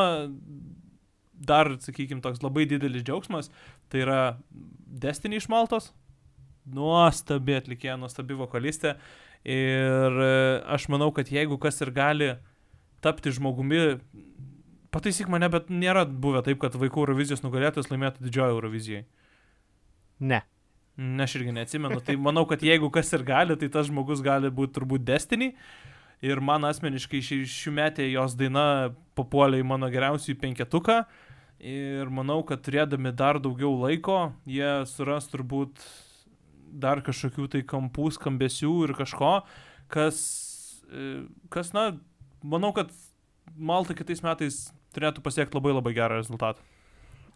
dar, 1.35 1.69
sakykime, 1.85 2.23
toks 2.25 2.41
labai 2.41 2.65
didelis 2.69 3.05
džiaugsmas, 3.05 3.51
tai 3.93 4.01
yra 4.05 4.19
Destiny 5.05 5.37
iš 5.37 5.49
Maltos. 5.53 5.91
Nuostabi 6.65 7.59
atlikėja, 7.59 7.99
nuostabi 8.01 8.37
vokalistė. 8.39 8.95
Ir 9.45 10.21
e, 10.25 10.29
aš 10.73 10.87
manau, 10.89 11.11
kad 11.13 11.29
jeigu 11.29 11.59
kas 11.61 11.77
ir 11.85 11.91
gali 11.93 12.31
tapti 13.05 13.29
žmogumi, 13.29 13.99
pataisyk 14.95 15.29
mane, 15.29 15.49
bet 15.53 15.69
nėra 15.69 16.05
buvę 16.09 16.41
taip, 16.47 16.57
kad 16.63 16.77
vaikų 16.81 17.03
Eurovizijos 17.03 17.43
nugalėtojas 17.45 17.91
laimėtų 17.91 18.25
didžiojo 18.25 18.55
Eurovizijai. 18.55 19.03
Ne. 20.19 20.41
Ne, 20.95 21.25
aš 21.27 21.35
irgi 21.37 21.53
neatsimenu. 21.53 21.99
Tai 22.07 22.15
manau, 22.23 22.45
kad 22.49 22.63
jeigu 22.63 22.89
kas 22.93 23.11
ir 23.13 23.25
gali, 23.27 23.57
tai 23.59 23.69
tas 23.69 23.89
žmogus 23.89 24.23
gali 24.25 24.49
būti 24.49 24.77
turbūt 24.79 25.03
Destiny. 25.05 25.51
Ir 26.25 26.39
man 26.39 26.63
asmeniškai 26.65 27.19
ši, 27.21 27.41
šių 27.51 27.73
metė 27.75 28.07
jos 28.07 28.37
daina 28.39 28.95
papuolė 29.19 29.59
į 29.61 29.67
mano 29.67 29.91
geriausių 29.91 30.37
penketuką. 30.41 31.01
Ir 31.59 32.09
manau, 32.11 32.39
kad 32.47 32.63
turėdami 32.65 33.11
dar 33.15 33.37
daugiau 33.43 33.75
laiko, 33.83 34.31
jie 34.47 34.71
suras 34.89 35.27
turbūt 35.31 35.83
dar 36.75 37.01
kažkokių 37.05 37.47
tai 37.53 37.63
kampų, 37.67 38.09
skambesių 38.17 38.73
ir 38.87 38.95
kažko, 38.97 39.33
kas, 39.91 40.19
e, 40.89 41.25
kas 41.53 41.73
na, 41.75 41.91
manau, 42.43 42.73
kad 42.75 42.93
Malta 43.55 43.93
kitais 43.95 44.23
metais 44.25 44.55
turėtų 44.95 45.21
pasiekti 45.23 45.55
labai 45.55 45.75
labai 45.75 45.93
gerą 45.95 46.17
rezultatą. 46.19 46.63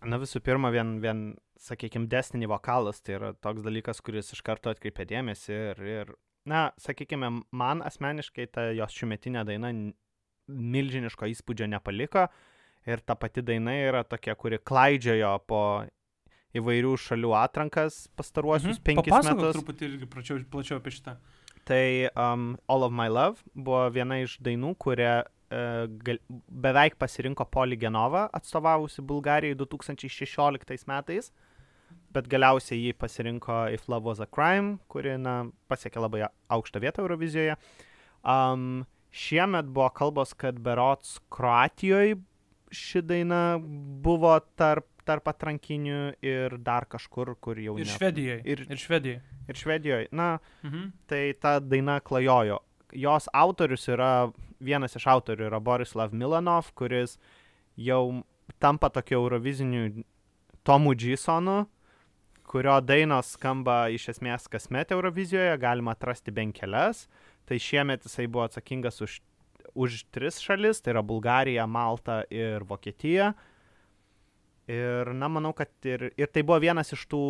Na 0.08 0.18
visų 0.20 0.40
pirma, 0.44 0.72
vien, 0.72 0.98
vien 1.04 1.24
sakykime, 1.60 2.08
Destiny 2.12 2.48
vokalas 2.48 3.02
tai 3.04 3.18
yra 3.18 3.34
toks 3.36 3.64
dalykas, 3.66 4.00
kuris 4.04 4.32
iš 4.36 4.42
karto 4.48 4.72
atkreipia 4.72 5.06
dėmesį 5.10 5.56
ir, 5.56 5.82
ir 5.84 6.14
na, 6.48 6.70
sakykime, 6.80 7.32
man 7.52 7.84
asmeniškai 7.86 8.48
ta 8.54 8.70
jos 8.76 8.96
šiumetinė 8.96 9.44
daina 9.48 9.74
milžiniško 10.50 11.30
įspūdžio 11.34 11.68
nepaliko 11.70 12.30
ir 12.88 13.04
ta 13.04 13.16
pati 13.20 13.44
daina 13.46 13.76
yra 13.76 14.06
tokia, 14.08 14.36
kuri 14.40 14.62
klaidžiojo 14.64 15.34
po 15.50 15.62
įvairių 16.58 16.96
šalių 16.98 17.34
atrankas 17.38 18.08
pastaruosius 18.18 18.78
mhm. 18.78 18.86
penkis 18.86 19.14
Papasakok 19.14 19.42
metus. 19.42 19.58
truputį 19.58 19.90
irgi 19.90 20.10
plačiau, 20.10 20.40
plačiau 20.50 20.80
apie 20.80 20.94
šitą. 20.96 21.18
Tai 21.70 21.84
um, 22.18 22.56
All 22.72 22.86
of 22.88 22.94
My 22.96 23.10
Love 23.12 23.44
buvo 23.54 23.84
viena 23.94 24.18
iš 24.24 24.40
dainų, 24.42 24.74
kurią 24.82 25.14
uh, 25.22 25.86
gal, 26.06 26.18
beveik 26.50 26.98
pasirinko 27.02 27.46
Poli 27.54 27.78
Genova, 27.78 28.26
atstovavusi 28.34 29.06
Bulgarijai 29.06 29.58
2016 29.60 30.90
metais, 30.90 31.30
bet 32.14 32.30
galiausiai 32.32 32.88
jį 32.88 32.96
pasirinko 32.98 33.68
If 33.76 33.86
Love 33.92 34.10
Was 34.10 34.24
a 34.24 34.30
Crime, 34.30 34.80
kuri 34.90 35.20
na, 35.22 35.44
pasiekė 35.70 36.02
labai 36.02 36.24
aukštą 36.50 36.82
vietą 36.82 37.06
Eurovizijoje. 37.06 37.60
Um, 38.26 38.88
šiemet 39.14 39.70
buvo 39.70 39.92
kalbos, 39.94 40.34
kad 40.34 40.58
berots 40.66 41.20
Kroatijoje 41.30 42.18
ši 42.72 43.02
daina 43.02 43.60
buvo 44.04 44.36
tarp 44.58 44.88
tarp 45.10 45.28
atrankinių 45.34 45.98
ir 46.26 46.56
dar 46.62 46.86
kažkur, 46.90 47.34
kur 47.42 47.58
jau 47.62 47.76
Ir 47.82 47.88
ne. 47.90 47.94
Švedijoje. 47.98 48.40
Ir, 48.46 48.64
Ir 48.70 48.78
Švedijoje. 48.86 49.22
ir 49.50 49.56
Švedijoje. 49.64 50.08
Na, 50.12 50.30
Mhm. 50.64 50.92
tai 51.08 51.34
ta 51.34 51.60
daina 51.60 52.00
klajojo. 52.00 52.60
Jos 52.94 53.28
autorius 53.34 53.88
yra, 53.90 54.32
vienas 54.62 54.96
iš 54.98 55.06
autorių 55.06 55.50
yra 55.50 55.60
Borislav 55.62 56.14
Milanov, 56.14 56.72
kuris 56.76 57.18
jau 57.78 58.24
tampa 58.60 58.90
tokiu 58.90 59.20
euroviziniu 59.24 60.04
Tomu 60.64 60.94
Gisonu, 60.96 61.68
kurio 62.50 62.80
dainos 62.82 63.36
skamba 63.38 63.90
iš 63.94 64.08
esmės 64.16 64.48
kasmet 64.50 64.90
Eurovizijoje, 64.92 65.58
galima 65.62 65.94
atrasti 65.96 66.32
bent 66.34 66.56
kelias. 66.58 67.08
Tai 67.46 67.56
šiemet 67.58 68.04
jisai 68.06 68.26
buvo 68.28 68.44
atsakingas 68.48 69.02
už, 69.02 69.20
už 69.76 70.04
tris 70.12 70.40
šalis, 70.42 70.82
tai 70.82 70.94
yra 70.94 71.04
Bulgarija, 71.06 71.68
Malta 71.70 72.24
ir 72.30 72.66
Vokietija. 72.66 73.34
Ir, 74.70 75.10
na, 75.18 75.30
manau, 75.32 75.54
kad 75.58 75.72
ir, 75.90 76.12
ir 76.20 76.30
tai 76.30 76.44
buvo 76.46 76.60
vienas 76.62 76.94
iš 76.94 77.08
tų 77.10 77.22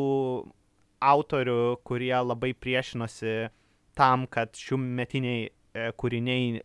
autorių, 1.00 1.60
kurie 1.88 2.12
labai 2.12 2.52
priešinosi 2.58 3.36
tam, 3.96 4.26
kad 4.28 4.58
šių 4.60 4.80
metiniai 4.80 5.46
e, 5.48 5.86
kūriniai 5.96 6.60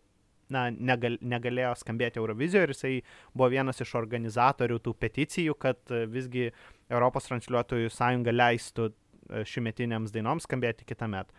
na, 0.51 0.67
negal, 0.69 1.15
negalėjo 1.21 1.71
skambėti 1.79 2.19
Eurovizijoje 2.21 2.67
ir 2.67 2.73
jisai 2.75 2.93
buvo 3.33 3.49
vienas 3.53 3.79
iš 3.81 3.95
organizatorių 3.97 4.81
tų 4.83 4.93
peticijų, 5.05 5.55
kad 5.59 5.79
e, 5.95 6.03
visgi 6.11 6.49
Europos 6.91 7.29
transliuotojų 7.29 7.91
sąjunga 7.95 8.35
leistų 8.35 8.89
e, 8.91 9.45
šiumetiniams 9.47 10.13
dainoms 10.15 10.45
skambėti 10.49 10.87
kitą 10.91 11.09
metą. 11.11 11.33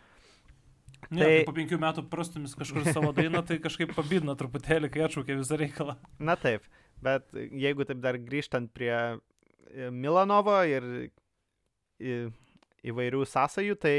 Ne, 1.11 1.21
Tai- 1.21 1.29
tai 1.29 1.45
po 1.47 1.53
penkių 1.55 1.77
metų 1.79 2.07
prastumis 2.11 2.57
kažkur 2.59 2.89
savo 2.89 3.13
dainą, 3.15 3.45
tai 3.47 3.61
kažkaip 3.63 3.93
pabidna 3.95 4.35
truputėlį, 4.39 4.91
kai 4.91 5.05
atšaukė 5.07 5.37
visą 5.39 5.61
reikalą. 5.61 5.95
Na 6.19 6.35
taip, 6.41 6.65
bet 7.05 7.29
jeigu 7.35 7.87
taip 7.89 8.01
dar 8.05 8.19
grįžtant 8.21 8.73
prie 8.75 8.93
e, 8.95 9.91
Milanovo 9.91 10.57
ir 10.69 10.87
įvairių 12.87 13.25
sąsajų, 13.27 13.77
tai 13.81 13.97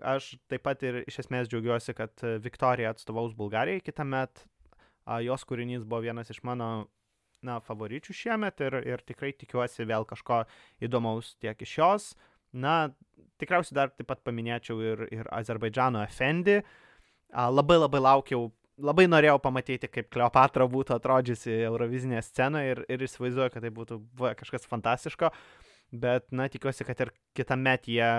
aš 0.00 0.32
taip 0.50 0.64
pat 0.64 0.82
ir 0.86 1.02
iš 1.04 1.22
esmės 1.24 1.50
džiaugiuosi, 1.50 1.94
kad 1.96 2.24
Viktorija 2.42 2.92
atstovaus 2.94 3.34
Bulgarijai 3.36 3.82
kitą 3.84 4.06
metą. 4.08 4.46
Jos 5.24 5.42
kūrinys 5.48 5.82
buvo 5.82 6.04
vienas 6.04 6.30
iš 6.30 6.38
mano 6.46 6.86
na, 7.42 7.58
favoričių 7.66 8.14
šiemet 8.14 8.62
ir, 8.62 8.76
ir 8.86 9.02
tikrai 9.06 9.32
tikiuosi 9.34 9.86
vėl 9.88 10.06
kažko 10.08 10.44
įdomaus 10.82 11.34
tiek 11.42 11.58
iš 11.66 11.72
jos. 11.78 12.08
Na, 12.52 12.92
tikriausiai 13.42 13.76
dar 13.80 13.90
taip 13.90 14.08
pat 14.12 14.22
paminėčiau 14.22 14.82
ir, 14.84 15.04
ir 15.10 15.28
Azerbaidžano 15.34 16.04
Efendi. 16.06 16.60
Labai 17.32 17.80
labai 17.80 18.02
laukiau 18.02 18.50
labai 18.82 19.06
norėjau 19.08 19.38
pamatyti, 19.42 19.90
kaip 19.90 20.10
Kleopatra 20.12 20.66
būtų 20.70 20.96
atrodžiusi 20.96 21.54
Eurovizinėje 21.68 22.24
scenoje 22.28 22.74
ir, 22.74 22.82
ir 22.92 23.04
įsivaizduoju, 23.06 23.52
kad 23.54 23.64
tai 23.64 23.72
būtų 23.74 23.98
buvę 24.18 24.34
kažkas 24.40 24.66
fantastiško, 24.70 25.32
bet, 25.92 26.28
na, 26.34 26.48
tikiuosi, 26.52 26.86
kad 26.88 27.00
ir 27.04 27.12
kitą 27.38 27.58
metą 27.60 27.92
jie 27.92 28.12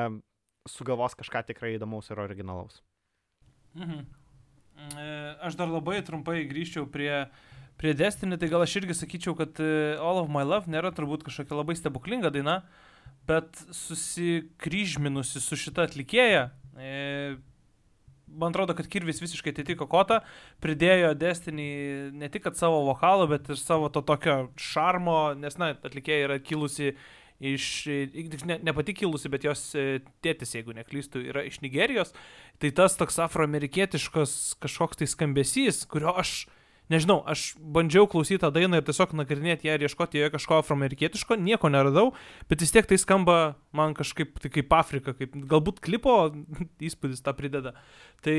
sugalvos 0.69 1.17
kažką 1.19 1.43
tikrai 1.49 1.75
įdomaus 1.77 2.09
ir 2.11 2.21
originalaus. 2.23 2.81
Mhm. 3.75 4.05
E, 4.97 5.07
Aš 5.43 5.57
dar 5.59 5.69
labai 5.71 5.99
trumpai 6.05 6.43
grįžčiau 6.49 6.87
prie, 6.89 7.27
prie 7.81 7.93
Destiny, 7.97 8.39
tai 8.39 8.49
gal 8.51 8.63
aš 8.65 8.77
irgi 8.81 8.97
sakyčiau, 8.97 9.35
kad 9.37 9.59
e, 9.61 9.95
All 9.99 10.21
of 10.23 10.31
My 10.33 10.45
Love 10.47 10.71
nėra 10.71 10.93
turbūt 10.95 11.25
kažkokia 11.27 11.59
labai 11.59 11.75
stebuklinga 11.79 12.31
daina, 12.33 12.61
bet 13.27 13.65
susikryžminusi 13.75 15.41
su 15.43 15.59
šita 15.59 15.87
atlikėja. 15.87 16.47
Man 18.39 18.53
atrodo, 18.53 18.75
kad 18.77 18.87
Kirvis 18.91 19.21
visiškai 19.21 19.53
atitiko 19.53 19.87
kotą, 19.89 20.19
pridėjo 20.63 21.13
Destiny 21.17 21.67
ne 22.17 22.29
tik 22.33 22.47
savo 22.57 22.83
vokalo, 22.89 23.27
bet 23.31 23.51
ir 23.53 23.59
savo 23.59 23.89
to 23.93 24.01
tokio 24.05 24.47
šarmo, 24.59 25.33
nes, 25.37 25.59
na, 25.61 25.73
atlikėja 25.85 26.29
yra 26.29 26.39
kilusi 26.41 26.95
iš, 27.43 27.85
ne, 28.47 28.59
ne 28.63 28.73
pati 28.75 28.95
kilusi, 28.95 29.31
bet 29.31 29.45
jos 29.47 29.61
e, 29.75 30.01
tėtis, 30.23 30.55
jeigu 30.55 30.75
neklystų, 30.77 31.23
yra 31.33 31.43
iš 31.47 31.59
Nigerijos. 31.63 32.13
Tai 32.61 32.71
tas 32.77 32.95
toks 32.99 33.19
afroamerikietiškas 33.25 34.35
kažkoks 34.63 35.01
tai 35.01 35.09
skambesys, 35.11 35.83
kurio 35.89 36.13
aš, 36.15 36.45
nežinau, 36.91 37.21
aš 37.29 37.53
bandžiau 37.57 38.07
klausyti 38.09 38.41
tą 38.41 38.49
dainą 38.53 38.79
ir 38.79 38.85
tiesiog 38.87 39.13
nagrinėti 39.15 39.69
ją 39.69 39.77
ir 39.77 39.85
ieškoti 39.87 40.19
joje 40.19 40.33
kažko 40.33 40.59
afroamerikietiško, 40.59 41.37
nieko 41.39 41.71
neradau, 41.71 42.11
bet 42.49 42.63
vis 42.63 42.73
tiek 42.75 42.87
tai 42.89 42.99
skamba 43.01 43.37
man 43.75 43.95
kažkaip 43.97 44.35
tai 44.43 44.51
kaip 44.53 44.75
Afrika, 44.75 45.15
kaip 45.17 45.37
galbūt 45.49 45.81
klipo 45.85 46.17
įspūdis 46.89 47.23
tą 47.23 47.35
prideda. 47.37 47.75
Tai 48.25 48.35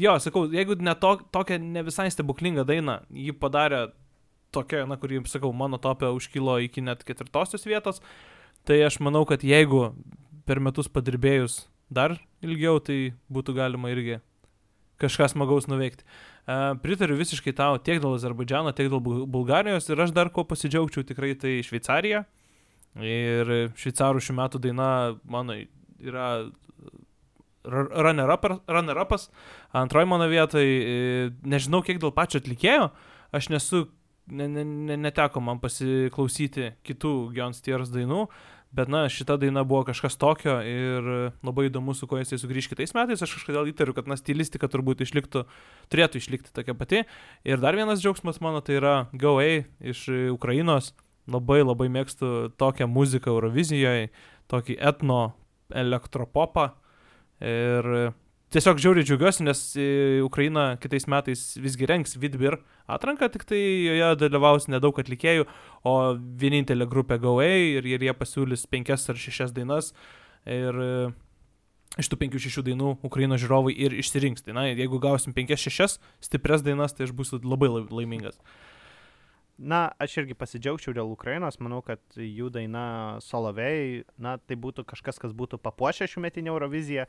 jo, 0.00 0.16
sakau, 0.22 0.46
jeigu 0.52 0.78
ne 0.80 0.94
to, 1.00 1.16
tokia 1.32 1.60
ne 1.62 1.84
visai 1.86 2.10
stebuklinga 2.12 2.66
daina, 2.68 3.00
ji 3.10 3.34
padarė 3.36 3.88
tokia, 4.54 4.84
na, 4.90 4.98
kurį, 5.00 5.24
sakau, 5.30 5.52
mano 5.56 5.80
topė 5.80 6.10
užkilo 6.14 6.58
iki 6.66 6.82
net 6.84 7.04
ketvirtosios 7.06 7.66
vietos, 7.68 8.02
tai 8.66 8.80
aš 8.86 9.00
manau, 9.04 9.24
kad 9.28 9.44
jeigu 9.46 9.90
per 10.48 10.60
metus 10.62 10.90
padirbėjus 10.90 11.64
dar 11.90 12.16
ilgiau, 12.42 12.80
tai 12.82 13.12
būtų 13.32 13.54
galima 13.56 13.92
irgi 13.92 14.18
kažką 15.00 15.30
smagaus 15.32 15.68
nuveikti. 15.70 16.04
Uh, 16.44 16.74
pritariu 16.82 17.18
visiškai 17.18 17.54
tau 17.56 17.78
tiek 17.80 18.00
dėl 18.02 18.16
Azerbaidžiano, 18.18 18.72
tiek 18.76 18.90
dėl 18.92 19.02
Bul- 19.04 19.26
Bulgarijos 19.30 19.88
ir 19.90 20.04
aš 20.04 20.14
dar 20.16 20.32
ko 20.34 20.44
pasidžiaugčiau 20.48 21.06
tikrai 21.08 21.34
tai 21.38 21.60
Šveicarija. 21.66 22.24
Ir 22.98 23.70
šveicarų 23.78 24.18
šių 24.18 24.34
metų 24.34 24.58
daina 24.64 24.88
mano 25.30 25.54
yra 26.02 26.50
runner-upas, 27.64 29.28
antroji 29.76 30.08
mano 30.08 30.26
vietai, 30.30 30.64
e, 30.64 31.30
nežinau 31.44 31.82
kiek 31.84 32.00
dėl 32.00 32.12
pačio 32.16 32.40
atlikėjo, 32.40 32.88
aš 33.36 33.50
nesu 33.52 33.84
ne, 34.30 34.48
ne, 34.48 34.64
ne, 34.64 34.96
neteko 34.96 35.42
man 35.44 35.60
pasiklausyti 35.62 36.72
kitų 36.86 37.12
Gions 37.36 37.60
Tiers 37.62 37.92
dainų, 37.92 38.24
bet 38.72 38.90
na, 38.90 39.04
šita 39.10 39.36
daina 39.40 39.64
buvo 39.66 39.82
kažkas 39.88 40.16
tokio 40.20 40.60
ir 40.66 41.10
labai 41.46 41.66
įdomu, 41.68 41.94
su 41.96 42.06
kuo 42.10 42.20
jisai 42.20 42.38
sugrįž 42.40 42.70
kitais 42.70 42.94
metais. 42.94 43.22
Aš 43.22 43.34
kažkodėl 43.38 43.70
įtariu, 43.72 43.94
kad 43.96 44.10
na, 44.10 44.18
stilistika 44.20 44.70
turbūt 44.70 45.02
išliktų, 45.06 45.44
turėtų 45.90 46.22
išlikti 46.22 46.54
tokia 46.54 46.76
pati. 46.78 47.04
Ir 47.46 47.62
dar 47.62 47.78
vienas 47.78 48.02
džiaugsmas 48.02 48.40
mano 48.44 48.62
tai 48.62 48.78
yra 48.78 48.94
A 49.10 49.50
iš 49.80 50.06
Ukrainos. 50.34 50.94
Labai 51.30 51.60
labai 51.62 51.90
mėgstu 51.92 52.50
tokią 52.58 52.88
muziką 52.90 53.30
Eurovizijoje, 53.30 54.10
tokį 54.50 54.78
etno 54.80 55.34
elektropopą. 55.70 56.72
Ir 57.40 58.12
tiesiog 58.54 58.80
žiauriai 58.82 59.06
džiaugiuosi, 59.06 59.44
nes 59.46 59.62
e, 59.78 59.86
Ukraina 60.26 60.74
kitais 60.82 61.06
metais 61.10 61.42
visgi 61.60 61.86
renks 61.86 62.16
Vidbir 62.20 62.58
atranką, 62.90 63.30
tik 63.32 63.46
tai 63.48 63.60
joje 63.60 64.10
dalyvaus 64.20 64.66
nedaug 64.70 64.98
atlikėjų, 64.98 65.46
o 65.86 65.94
vienintelė 66.18 66.88
grupė 66.90 67.20
GoA 67.22 67.50
ir, 67.78 67.86
ir 67.86 68.06
jie 68.08 68.14
pasiūlys 68.16 68.66
penkias 68.70 69.06
ar 69.10 69.20
šešias 69.20 69.54
dainas. 69.56 69.92
Ir 70.50 70.82
e, 70.82 70.90
iš 72.00 72.10
tų 72.10 72.20
penkių 72.24 72.42
šešių 72.42 72.66
dainų 72.70 72.90
Ukraino 73.06 73.38
žiūrovai 73.40 73.74
ir 73.74 73.94
išsirinks. 73.98 74.44
Tai 74.46 74.58
na, 74.58 74.66
jeigu 74.70 75.00
gausim 75.02 75.34
penkias 75.36 75.62
šešias 75.66 75.98
stiprias 76.22 76.66
dainas, 76.66 76.94
tai 76.96 77.06
aš 77.08 77.14
būsiu 77.16 77.42
labai 77.44 77.70
laimingas. 77.70 78.38
Na, 79.60 79.90
aš 80.00 80.22
irgi 80.22 80.34
pasidžiaugčiau 80.40 80.94
dėl 80.96 81.10
Ukrainos, 81.12 81.58
manau, 81.60 81.82
kad 81.84 82.00
jų 82.16 82.48
daina 82.54 83.18
Solovėjai, 83.20 84.06
na, 84.16 84.38
tai 84.40 84.56
būtų 84.56 84.86
kažkas, 84.88 85.20
kas 85.20 85.34
būtų 85.36 85.58
papuošę 85.60 86.08
šių 86.08 86.22
metinį 86.24 86.54
Euroviziją. 86.54 87.04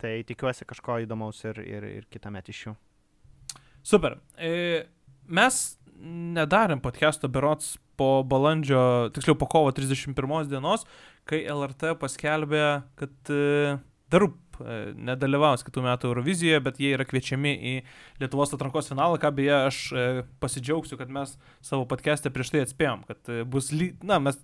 Tai 0.00 0.12
tikiuosi 0.28 0.66
kažko 0.68 1.00
įdomaus 1.06 1.40
ir, 1.48 1.60
ir, 1.64 1.88
ir 2.02 2.06
kitą 2.12 2.32
metą 2.34 2.52
iš 2.52 2.66
jų. 2.66 2.74
Super. 3.86 4.18
E, 4.36 4.84
mes 5.24 5.60
nedarėm 5.96 6.82
podcast'o 6.84 7.30
berots 7.32 7.76
po 7.96 8.20
balandžio, 8.28 9.08
tiksliau 9.16 9.38
po 9.40 9.48
kovo 9.48 9.70
31 9.72 10.50
dienos, 10.50 10.84
kai 11.24 11.46
LRT 11.48 11.94
paskelbė, 12.00 12.66
kad 13.00 13.32
e, 13.32 13.78
Darup 14.06 14.60
e, 14.62 14.74
nedalyvaus 14.94 15.64
kitų 15.66 15.82
metų 15.82 16.10
Eurovizijoje, 16.12 16.60
bet 16.62 16.76
jie 16.78 16.92
yra 16.94 17.06
kviečiami 17.08 17.54
į 17.56 17.72
Lietuvos 18.20 18.52
atrankos 18.54 18.92
finalą, 18.92 19.16
ką 19.18 19.32
beje 19.34 19.56
aš 19.56 19.80
pasidžiaugsiu, 20.42 20.98
kad 21.00 21.10
mes 21.10 21.32
savo 21.64 21.88
podcast'e 21.90 22.30
prieš 22.30 22.52
tai 22.54 22.62
atspėjom, 22.66 23.02
kad 23.08 23.32
bus, 23.50 23.72
ly... 23.74 23.96
na, 24.06 24.20
mes 24.22 24.38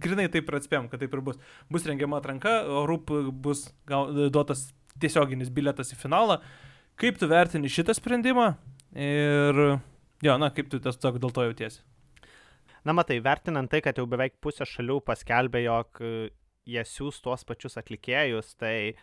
grinai 0.00 0.28
taip 0.32 0.48
ir 0.48 0.58
atspėjom, 0.58 0.88
kad 0.88 1.02
taip 1.02 1.12
ir 1.12 1.22
bus. 1.24 1.40
Bus 1.72 1.86
rengiama 1.88 2.20
atranka, 2.22 2.62
o 2.64 2.84
RUP 2.88 3.12
bus 3.44 3.66
gal, 3.88 4.12
duotas 4.32 4.70
tiesioginis 5.00 5.52
biletas 5.54 5.92
į 5.94 5.98
finalą. 6.00 6.40
Kaip 7.00 7.18
tu 7.20 7.28
vertini 7.30 7.70
šitą 7.72 7.94
sprendimą 7.96 8.52
ir, 8.92 9.62
jo, 10.22 10.36
na, 10.38 10.50
kaip 10.54 10.68
tu 10.72 10.80
tiesiog 10.82 11.18
dėl 11.22 11.32
to 11.34 11.46
jautiesi? 11.48 11.80
Na, 12.82 12.94
matai, 12.96 13.20
vertinant 13.22 13.70
tai, 13.70 13.80
kad 13.84 13.98
jau 13.98 14.08
beveik 14.10 14.40
pusė 14.42 14.66
šalių 14.66 14.98
paskelbė, 15.06 15.62
jog 15.62 16.00
e, 16.02 16.30
jie 16.66 16.82
siūs 16.86 17.20
tuos 17.22 17.44
pačius 17.46 17.78
atlikėjus, 17.78 18.56
tai 18.58 18.94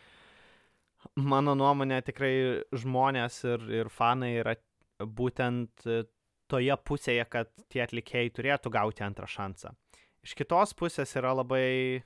mano 1.15 1.55
nuomonė 1.55 2.01
tikrai 2.07 2.33
žmonės 2.75 3.43
ir, 3.47 3.63
ir 3.81 3.91
fanai 3.93 4.33
yra 4.41 4.57
būtent 4.99 5.87
e, 5.87 6.03
toje 6.51 6.75
pusėje, 6.83 7.23
kad 7.31 7.51
tie 7.71 7.85
atlikėjai 7.85 8.33
turėtų 8.35 8.73
gauti 8.73 9.05
antrą 9.05 9.29
šansą. 9.29 9.71
Iš 10.27 10.35
kitos 10.35 10.75
pusės 10.75 11.15
yra 11.15 11.31
labai 11.37 12.01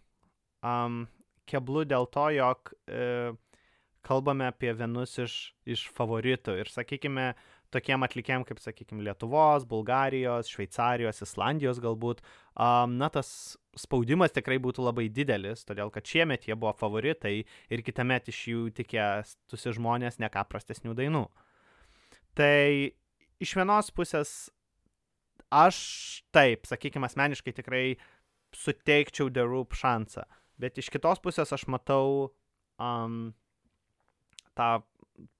um, 0.62 1.04
keblu 1.50 1.88
dėl 1.90 2.06
to, 2.14 2.28
jog 2.36 2.74
e, 2.86 3.34
kalbame 4.06 4.48
apie 4.52 4.74
vienus 4.78 5.18
iš, 5.22 5.36
iš 5.70 5.88
favoritų. 5.96 6.56
Ir 6.62 6.72
sakykime, 6.72 7.32
tokiem 7.74 8.06
atlikėjim 8.06 8.46
kaip, 8.48 8.62
sakykime, 8.62 9.04
Lietuvos, 9.08 9.66
Bulgarijos, 9.70 10.52
Šveicarijos, 10.52 11.24
Islandijos 11.26 11.82
galbūt, 11.84 12.22
um, 12.54 12.98
na, 13.00 13.10
tas 13.14 13.56
spaudimas 13.80 14.36
tikrai 14.36 14.60
būtų 14.62 14.86
labai 14.86 15.08
didelis, 15.10 15.66
todėl 15.68 15.92
kad 15.94 16.08
šiemet 16.08 16.48
jie 16.48 16.58
buvo 16.60 16.74
favoritai 16.78 17.40
ir 17.44 17.86
kitąmet 17.86 18.30
iš 18.30 18.42
jų 18.52 18.66
tikėtųsi 18.78 19.76
žmonės 19.80 20.20
ne 20.22 20.30
ką 20.34 20.46
prastesnių 20.50 20.96
dainų. 21.00 21.26
Tai 22.38 22.94
iš 23.44 23.56
vienos 23.58 23.90
pusės 23.94 24.52
aš 25.54 25.78
taip, 26.34 26.68
sakykime, 26.70 27.08
asmeniškai 27.10 27.54
tikrai 27.54 27.86
suteikčiau 28.54 29.32
The 29.34 29.46
Roop 29.46 29.74
šansą, 29.78 30.26
bet 30.62 30.78
iš 30.82 30.90
kitos 30.94 31.22
pusės 31.22 31.54
aš 31.56 31.66
matau 31.70 32.34
um, 32.78 33.34
tą 34.58 34.72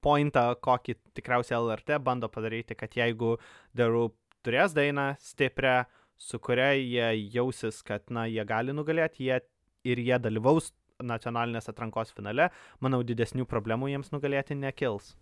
pointą, 0.04 0.46
kokį 0.64 0.96
tikriausiai 1.16 1.58
LRT 1.58 1.98
bando 2.04 2.30
padaryti, 2.32 2.76
kad 2.78 2.94
jeigu 2.96 3.34
The 3.76 3.88
Roop 3.90 4.16
turės 4.44 4.74
dainą 4.76 5.14
stiprią, 5.20 5.82
su 6.20 6.38
kuria 6.38 6.72
jie 6.76 7.10
jausis, 7.34 7.82
kad, 7.86 8.06
na, 8.14 8.26
jie 8.30 8.44
gali 8.48 8.74
nugalėti, 8.76 9.26
jie 9.28 9.40
ir 9.84 10.00
jie 10.00 10.18
dalyvaus 10.22 10.72
nacionalinės 11.04 11.68
atrankos 11.72 12.14
finale, 12.14 12.50
manau, 12.80 13.02
didesnių 13.06 13.48
problemų 13.50 13.90
jiems 13.90 14.12
nugalėti 14.14 14.56
nekils. 14.56 15.14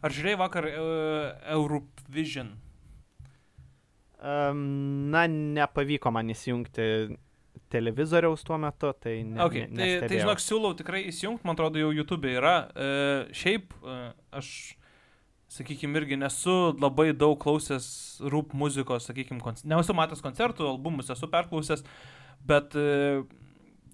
Ar 0.00 0.14
žiūrėjai 0.14 0.38
vakar 0.38 0.68
uh, 0.70 1.32
Eurovision? 1.50 2.54
Um, 4.20 5.10
na, 5.10 5.24
nepavyko 5.26 6.12
man 6.14 6.30
įsijungti 6.30 6.86
televizoriaus 7.70 8.42
tuo 8.46 8.58
metu, 8.60 8.90
tai 8.98 9.20
ne. 9.24 9.40
Okay, 9.44 9.68
ne, 9.70 9.86
tai, 10.00 10.10
tai 10.10 10.20
žinok, 10.22 10.42
siūlau 10.42 10.74
tikrai 10.78 11.04
įsijungti, 11.10 11.46
man 11.46 11.56
atrodo, 11.56 11.80
jau 11.82 11.90
YouTube 11.94 12.30
yra. 12.32 12.54
E, 12.74 12.90
šiaip 13.36 13.74
e, 13.80 13.98
aš, 14.40 14.52
sakykime, 15.50 16.00
irgi 16.02 16.18
nesu 16.20 16.56
labai 16.80 17.10
daug 17.16 17.38
klausęs 17.42 17.90
rūp 18.32 18.54
muzikos, 18.58 19.08
sakykime, 19.10 19.54
nesu 19.70 19.96
matęs 19.96 20.24
koncertų, 20.24 20.66
albumus 20.74 21.12
esu 21.14 21.30
perklausęs, 21.30 21.86
bet 22.50 22.74
e, 22.78 23.22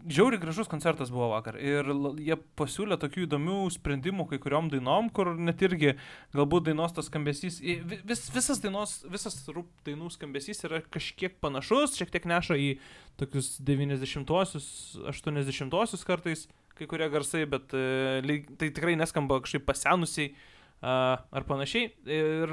žiauri 0.08 0.38
gražus 0.38 0.68
koncertas 0.70 1.10
buvo 1.12 1.28
vakar 1.32 1.58
ir 1.60 1.88
jie 2.22 2.36
pasiūlė 2.58 2.98
tokių 3.02 3.24
įdomių 3.26 3.58
sprendimų 3.74 4.26
kai 4.30 4.38
kuriuom 4.42 4.70
dainom, 4.72 5.10
kur 5.14 5.32
net 5.38 5.62
irgi 5.66 5.94
galbūt 6.36 6.68
dainos 6.68 6.94
tas 6.96 7.10
skambesys, 7.10 7.58
vis, 7.60 8.26
visas 8.34 8.62
dainos, 8.62 8.98
visas 9.12 9.38
rūp 9.50 9.70
dainų 9.88 10.10
skambesys 10.14 10.64
yra 10.68 10.82
kažkiek 10.94 11.38
panašus, 11.42 11.96
šiek 11.98 12.12
tiek 12.14 12.28
neša 12.28 12.58
į 12.60 12.70
tokius 13.20 13.56
90-osius, 13.66 14.68
80-osius 15.14 16.06
kartais 16.06 16.46
kai 16.76 16.88
kurie 16.90 17.08
garsai, 17.12 17.46
bet 17.48 17.72
e, 17.74 18.40
tai 18.60 18.68
tikrai 18.68 18.96
neskamba 19.00 19.40
kažkaip 19.44 19.64
pasenusiai 19.68 20.34
ar 20.82 21.46
panašiai. 21.48 21.88
Ir 22.04 22.52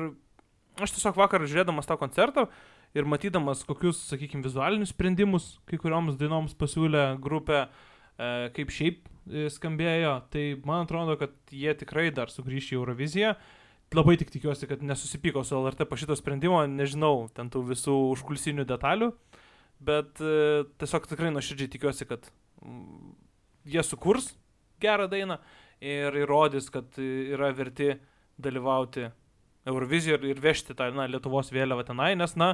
aš 0.82 0.96
tiesiog 0.96 1.18
vakar 1.20 1.44
žiūrėdamas 1.44 1.88
tą 1.90 1.98
koncertą, 2.00 2.48
ir 2.94 3.08
matydamas 3.10 3.64
kokius, 3.68 4.02
sakykime, 4.12 4.44
vizualinius 4.46 4.94
sprendimus 4.94 5.54
kai 5.70 5.80
kurioms 5.82 6.18
dainoms 6.20 6.54
pasiūlė 6.58 7.06
grupė, 7.24 7.66
e, 7.66 8.30
kaip 8.56 8.74
šiaip 8.74 9.08
e, 9.08 9.48
skambėjo, 9.54 10.16
tai 10.34 10.46
man 10.66 10.86
atrodo, 10.86 11.18
kad 11.20 11.34
jie 11.54 11.74
tikrai 11.80 12.10
dar 12.16 12.34
sugrįš 12.34 12.74
į 12.74 12.80
Euroviziją. 12.80 13.34
Labai 13.94 14.16
tik 14.18 14.32
tikiuosi, 14.34 14.66
kad 14.70 14.82
nesusipyko 14.82 15.44
su 15.46 15.54
LRT 15.58 15.86
po 15.86 15.98
šito 16.02 16.16
sprendimo, 16.18 16.64
nežinau 16.66 17.28
ten 17.34 17.52
tų 17.54 17.62
visų 17.74 17.94
užkulsinių 18.16 18.66
detalių, 18.70 19.12
bet 19.86 20.22
e, 20.22 20.64
tiesiog 20.82 21.10
tikrai 21.12 21.34
nuoširdžiai 21.34 21.74
tikiuosi, 21.76 22.08
kad 22.10 22.30
jie 23.70 23.84
sukurs 23.86 24.32
gerą 24.82 25.10
dainą 25.12 25.38
ir 25.84 26.16
įrodys, 26.24 26.70
kad 26.74 26.98
yra 26.98 27.52
verti 27.56 27.94
dalyvauti 28.42 29.10
Eurovizijoje 29.70 30.32
ir 30.32 30.42
vežti 30.44 30.76
tą 30.76 30.90
na, 30.96 31.06
Lietuvos 31.08 31.52
vėliavą 31.54 31.86
tenai, 31.88 32.14
nes, 32.20 32.36
na, 32.40 32.54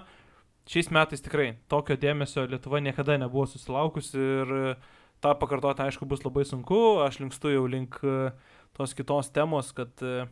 šiais 0.67 0.89
metais 0.93 1.23
tikrai 1.23 1.53
tokio 1.71 1.97
dėmesio 1.99 2.47
Lietuva 2.49 2.81
niekada 2.83 3.17
nebuvo 3.21 3.45
susilaukusi 3.49 4.19
ir 4.19 4.53
e, 4.57 4.75
tą 5.23 5.33
pakartoti, 5.39 5.85
aišku, 5.85 6.07
bus 6.09 6.23
labai 6.25 6.45
sunku. 6.47 6.99
Aš 7.05 7.21
linkstu 7.23 7.53
jau 7.53 7.65
link 7.69 7.99
e, 8.03 8.31
tos 8.77 8.95
kitos 8.97 9.31
temos, 9.35 9.71
kad 9.75 10.03
e, 10.03 10.27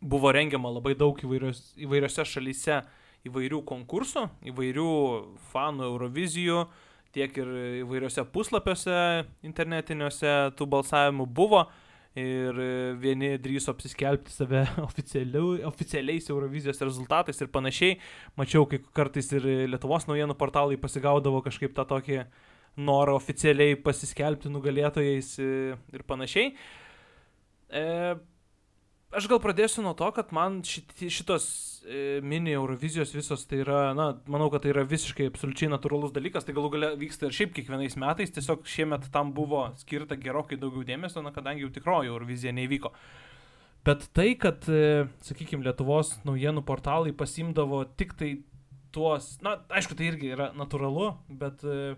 buvo 0.00 0.32
rengiama 0.34 0.72
labai 0.74 0.94
daug 0.98 1.18
įvairios, 1.22 1.72
įvairiose 1.82 2.26
šalyse 2.26 2.82
įvairių 3.26 3.62
konkursų, 3.66 4.26
įvairių 4.52 4.90
fanų 5.50 5.88
Eurovizijų, 5.90 6.66
tiek 7.16 7.38
ir 7.40 7.50
įvairiose 7.82 8.26
puslapiuose 8.30 8.98
internetiniuose 9.46 10.36
tų 10.58 10.68
balsavimų 10.76 11.26
buvo 11.26 11.64
ir 12.16 12.58
e, 12.60 12.68
vieni 13.00 13.34
drįso 13.42 13.74
apsiskelbti 13.74 14.32
save 14.32 14.64
oficialiais 15.68 16.30
Eurovizijos 16.32 16.80
rezultatais 16.80 17.40
ir 17.42 17.52
panašiai. 17.52 17.98
Mačiau, 18.40 18.66
kai 18.70 18.80
kartais 18.96 19.28
ir 19.36 19.46
Lietuvos 19.70 20.08
naujienų 20.08 20.36
portalai 20.40 20.80
pasigaudavo 20.80 21.42
kažkaip 21.44 21.76
tą 21.76 21.84
tokį 21.92 22.22
norą 22.76 23.16
oficialiai 23.16 23.76
pasiskelbti 23.80 24.52
nugalėtojais 24.52 25.36
e, 25.40 25.50
ir 25.96 26.06
panašiai. 26.08 26.50
E, 27.72 27.84
aš 29.16 29.28
gal 29.30 29.40
pradėsiu 29.42 29.84
nuo 29.84 29.94
to, 29.98 30.08
kad 30.16 30.32
man 30.36 30.62
šit, 30.66 30.92
šitos 30.96 31.48
mini 32.22 32.50
Eurovizijos 32.50 33.12
visos 33.14 33.44
tai 33.46 33.60
yra, 33.62 33.92
na, 33.94 34.08
manau, 34.30 34.48
kad 34.50 34.64
tai 34.64 34.72
yra 34.72 34.82
visiškai 34.88 35.28
absoliučiai 35.30 35.70
natūralus 35.70 36.14
dalykas, 36.14 36.46
tai 36.46 36.54
galų 36.56 36.72
gale 36.74 36.88
vyksta 36.98 37.28
ir 37.28 37.36
šiaip 37.36 37.52
kiekvienais 37.54 37.94
metais, 38.02 38.32
tiesiog 38.34 38.66
šiemet 38.66 39.06
tam 39.14 39.30
buvo 39.36 39.68
skirta 39.78 40.18
gerokai 40.18 40.58
daugiau 40.58 40.86
dėmesio, 40.88 41.22
na, 41.22 41.30
kadangi 41.34 41.62
jau 41.62 41.70
tikroji 41.74 42.10
Eurovizija 42.10 42.54
nevyko. 42.56 42.90
Bet 43.86 44.08
tai, 44.18 44.32
kad, 44.34 44.66
e, 44.66 45.06
sakykime, 45.22 45.62
Lietuvos 45.62 46.16
naujienų 46.26 46.64
portalai 46.66 47.14
pasimdavo 47.14 47.84
tik 47.94 48.16
tai 48.18 48.32
tuos, 48.94 49.36
na, 49.46 49.60
aišku, 49.70 49.94
tai 49.94 50.10
irgi 50.10 50.32
yra 50.34 50.50
natūralu, 50.58 51.12
bet 51.30 51.62
e, 51.62 51.94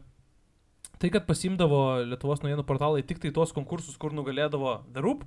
tai, 1.01 1.09
kad 1.14 1.24
pasimdavo 1.31 2.03
Lietuvos 2.11 2.44
naujienų 2.44 2.66
portalai 2.68 3.07
tik 3.09 3.22
tai 3.24 3.33
tuos 3.33 3.57
konkursus, 3.57 3.96
kur 3.96 4.12
nugalėdavo 4.12 4.83
The 4.92 5.05
Roop 5.07 5.24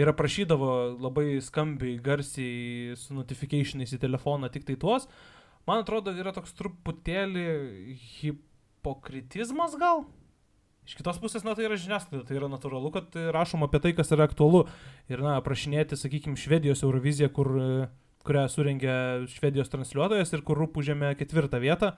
ir 0.00 0.10
aprašydavo 0.10 0.72
labai 1.02 1.38
skambiai, 1.44 1.98
garsiai 2.02 2.96
su 2.98 3.14
notifikationais 3.16 3.94
į 3.94 4.00
telefoną 4.02 4.50
tik 4.52 4.66
tai 4.68 4.76
tuos, 4.80 5.08
man 5.68 5.84
atrodo, 5.84 6.14
yra 6.16 6.34
toks 6.34 6.54
truputėlį 6.58 7.46
hipokritizmas 8.18 9.78
gal? 9.80 10.06
Iš 10.84 10.98
kitos 10.98 11.16
pusės, 11.16 11.44
na 11.46 11.54
tai 11.56 11.64
yra 11.64 11.78
žiniasklaida, 11.80 12.26
tai 12.28 12.36
yra 12.36 12.50
natūralu, 12.52 12.90
kad 12.92 13.14
rašoma 13.32 13.70
apie 13.70 13.80
tai, 13.80 13.94
kas 13.96 14.10
yra 14.12 14.26
aktualu. 14.28 14.66
Ir, 15.08 15.22
na, 15.24 15.38
aprašinėti, 15.40 15.96
sakykime, 15.96 16.36
Švedijos 16.36 16.84
Euroviziją, 16.84 17.30
kur, 17.32 17.48
kurią 18.28 18.42
surengė 18.52 18.96
Švedijos 19.32 19.72
transliuotojas 19.72 20.34
ir 20.36 20.44
kur 20.44 20.60
rūpų 20.60 20.84
žemė 20.84 21.14
ketvirtą 21.16 21.62
vietą, 21.62 21.94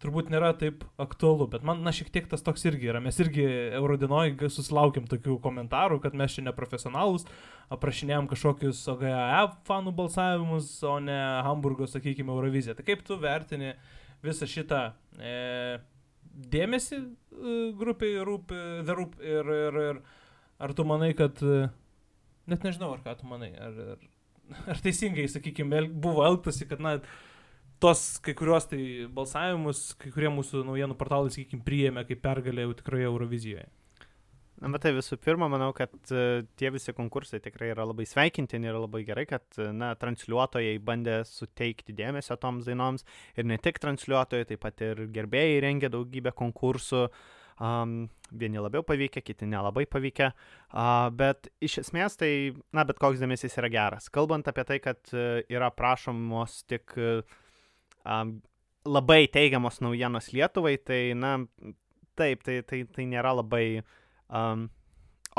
turbūt 0.00 0.30
nėra 0.32 0.54
taip 0.56 0.84
aktualu. 1.00 1.46
Bet 1.52 1.64
man, 1.66 1.82
na, 1.84 1.92
šiek 1.94 2.10
tiek 2.12 2.26
tas 2.30 2.44
toks 2.44 2.64
irgi 2.68 2.90
yra. 2.92 3.02
Mes 3.04 3.18
irgi 3.20 3.44
Eurodinoje 3.78 4.50
susilaukėm 4.52 5.08
tokių 5.10 5.36
komentarų, 5.44 6.00
kad 6.04 6.16
mes 6.16 6.36
čia 6.36 6.46
neprofesionalus, 6.46 7.26
aprašinėjom 7.74 8.30
kažkokius 8.30 8.82
OGAE 8.94 9.44
fanų 9.68 9.94
balsavimus, 9.98 10.72
o 10.88 10.96
ne 11.04 11.20
Hamburgo, 11.46 11.88
sakykime, 11.90 12.32
Euroviziją. 12.32 12.78
Tai 12.78 12.88
kaip 12.88 13.06
tu 13.06 13.20
vertini 13.20 13.74
visą 14.24 14.48
šitą... 14.48 14.90
E, 15.20 15.80
dėmesį 16.30 16.96
e, 16.96 17.54
grupiai 17.78 18.20
rūpi, 18.26 18.60
The 18.86 18.96
Roop 18.96 19.18
ir, 19.20 19.50
ir, 19.56 19.78
ir 19.90 20.00
ar 20.62 20.74
tu 20.76 20.86
manai, 20.88 21.12
kad, 21.18 21.40
e, 21.42 21.68
net 22.50 22.64
nežinau, 22.66 22.92
ar 22.94 23.02
ką 23.04 23.16
tu 23.20 23.28
manai, 23.30 23.50
ar, 23.60 23.76
ar, 23.94 24.06
ar 24.74 24.82
teisingai, 24.84 25.26
sakykime, 25.30 25.84
buvo 26.02 26.24
elgtasi, 26.28 26.68
kad, 26.70 26.82
na, 26.84 26.98
tos 27.80 28.20
kai 28.24 28.34
kuriuos 28.36 28.68
tai 28.70 28.82
balsavimus, 29.14 29.90
kai 30.00 30.12
kurie 30.14 30.30
mūsų 30.32 30.64
naujienų 30.68 30.96
portalai, 31.00 31.32
sakykime, 31.32 31.64
priėmė 31.66 32.04
kaip 32.08 32.22
pergalę 32.24 32.66
jau 32.66 32.74
tikroje 32.76 33.08
Eurovizijoje. 33.08 33.68
Na, 34.60 34.68
bet 34.74 34.82
tai 34.84 34.90
visų 34.92 35.16
pirma, 35.24 35.46
manau, 35.48 35.70
kad 35.72 35.94
uh, 36.12 36.42
tie 36.60 36.68
visi 36.72 36.92
konkursai 36.92 37.40
tikrai 37.40 37.70
yra 37.72 37.86
labai 37.88 38.04
sveikintini 38.04 38.68
ir 38.68 38.76
labai 38.76 39.00
gerai, 39.08 39.24
kad, 39.30 39.46
uh, 39.56 39.70
na, 39.72 39.94
transliuotojai 39.96 40.74
bandė 40.84 41.22
suteikti 41.24 41.96
dėmesio 41.96 42.36
toms 42.40 42.68
dainoms 42.68 43.06
ir 43.40 43.48
ne 43.48 43.56
tik 43.56 43.80
transliuotojai, 43.80 44.50
taip 44.50 44.60
pat 44.60 44.84
ir 44.84 45.06
gerbėjai 45.14 45.62
rengė 45.64 45.92
daugybę 45.94 46.34
konkursų. 46.36 47.06
Um, 47.60 48.06
vieni 48.32 48.60
labiau 48.60 48.80
pavykę, 48.88 49.20
kiti 49.20 49.44
nelabai 49.48 49.86
pavykę, 49.88 50.30
uh, 50.32 51.08
bet 51.12 51.48
iš 51.64 51.80
esmės 51.82 52.16
tai, 52.20 52.30
na, 52.76 52.84
bet 52.88 53.00
koks 53.00 53.20
dėmesys 53.20 53.56
yra 53.60 53.68
geras. 53.72 54.08
Kalbant 54.12 54.48
apie 54.48 54.64
tai, 54.68 54.78
kad 54.84 55.00
uh, 55.12 55.40
yra 55.48 55.68
prašomos 55.72 56.62
tik 56.68 56.96
uh, 57.00 57.24
labai 58.04 59.26
teigiamos 59.28 59.80
naujienos 59.84 60.32
Lietuvai, 60.32 60.76
tai, 60.78 61.02
na, 61.14 61.38
taip, 62.16 62.44
tai, 62.46 62.60
tai, 62.66 62.84
tai 62.88 63.06
nėra 63.08 63.34
labai 63.36 63.64
uh, 63.80 63.88
um, 64.30 64.68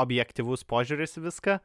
objektivus 0.00 0.64
požiūris 0.68 1.18
viską, 1.20 1.58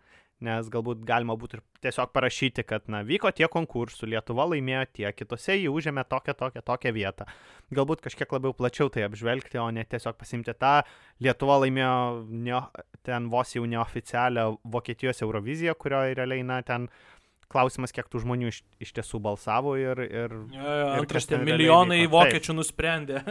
nes 0.46 0.68
galbūt 0.70 1.02
galima 1.08 1.34
būtų 1.40 1.58
ir 1.58 1.64
tiesiog 1.88 2.12
parašyti, 2.14 2.66
kad, 2.68 2.86
na, 2.92 3.02
vyko 3.06 3.32
tie 3.34 3.48
konkursų, 3.50 4.10
Lietuva 4.12 4.46
laimėjo 4.52 4.84
tie, 5.00 5.08
kitose 5.16 5.56
jį 5.58 5.72
užėmė 5.74 6.04
tokią, 6.10 6.36
tokią, 6.38 6.62
tokią 6.68 6.94
vietą. 6.94 7.26
Galbūt 7.74 8.04
kažkiek 8.06 8.36
labiau 8.36 8.54
plačiau 8.58 8.92
tai 8.94 9.08
apžvelgti, 9.08 9.58
o 9.62 9.70
ne 9.74 9.86
tiesiog 9.90 10.20
pasimti 10.20 10.54
tą, 10.54 10.76
Lietuva 11.24 11.58
laimėjo 11.64 11.98
ne, 12.30 12.62
ten 13.08 13.32
vos 13.34 13.56
jau 13.56 13.66
neoficialią 13.66 14.52
Vokietijos 14.78 15.24
Euroviziją, 15.26 15.74
kurioje 15.80 16.18
realiai, 16.20 16.46
na, 16.46 16.62
ten 16.62 16.90
klausimas, 17.52 17.94
kiek 17.96 18.10
tų 18.12 18.24
žmonių 18.26 18.52
iš, 18.52 18.62
iš 18.84 18.94
tiesų 18.98 19.22
balsavo 19.24 19.76
ir... 19.80 20.02
ir, 20.06 20.36
ja, 20.54 20.76
ja, 20.82 20.90
ir 21.00 21.08
ten 21.32 21.46
milijonai 21.48 22.04
vyko. 22.04 22.14
vokiečių 22.18 22.52
Taip. 22.52 22.60
nusprendė. 22.60 23.24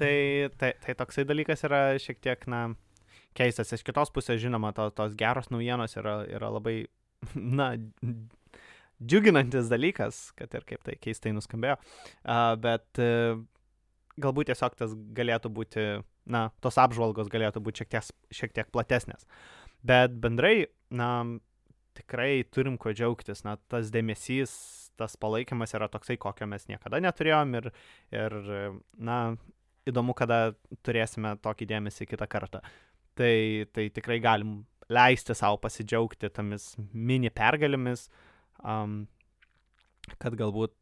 tai, 0.00 0.14
tai, 0.60 0.72
tai 0.84 0.96
toksai 0.98 1.26
dalykas 1.28 1.64
yra 1.68 1.82
šiek 2.02 2.20
tiek, 2.24 2.48
na, 2.50 2.64
keistas. 3.38 3.72
Iš 3.74 3.84
kitos 3.86 4.12
pusės, 4.14 4.40
žinoma, 4.42 4.72
to, 4.76 4.88
tos 4.96 5.14
geros 5.18 5.50
naujienos 5.54 5.96
yra, 6.00 6.20
yra 6.30 6.50
labai, 6.54 6.80
na, 7.60 7.72
džiuginantis 8.98 9.70
dalykas, 9.70 10.28
kad 10.38 10.54
ir 10.58 10.66
kaip 10.68 10.84
tai 10.86 10.98
keistai 11.00 11.34
nuskambėjo. 11.36 11.78
Uh, 12.24 12.54
bet 12.62 13.02
uh, 13.02 13.38
galbūt 14.18 14.50
tiesiog 14.50 14.78
tas 14.78 14.94
galėtų 15.16 15.52
būti, 15.54 15.86
na, 16.30 16.48
tos 16.64 16.78
apžvalgos 16.80 17.30
galėtų 17.32 17.62
būti 17.64 17.84
šiek 17.84 17.94
tiek, 17.94 18.10
šiek 18.34 18.56
tiek 18.56 18.72
platesnės. 18.74 19.28
Bet 19.86 20.16
bendrai, 20.18 20.70
na, 20.90 21.10
tikrai 21.98 22.42
turim 22.54 22.78
ko 22.80 22.94
džiaugtis. 22.94 23.44
Na, 23.46 23.58
tas 23.70 23.92
dėmesys, 23.94 24.54
tas 24.98 25.14
palaikymas 25.20 25.74
yra 25.76 25.90
toksai, 25.92 26.18
kokio 26.20 26.48
mes 26.50 26.66
niekada 26.70 27.02
neturėjom 27.02 27.54
ir, 27.60 27.70
ir 28.14 28.38
na, 28.98 29.18
įdomu, 29.88 30.14
kada 30.18 30.52
turėsime 30.86 31.36
tokį 31.42 31.68
dėmesį 31.74 32.08
kitą 32.10 32.26
kartą 32.30 32.62
tai, 33.18 33.66
tai 33.74 33.88
tikrai 33.94 34.18
galim 34.22 34.62
leisti 34.92 35.36
savo 35.36 35.58
pasidžiaugti 35.62 36.30
tomis 36.32 36.72
mini 36.92 37.30
pergalėmis, 37.34 38.06
um, 38.62 39.02
kad 40.22 40.36
galbūt 40.38 40.74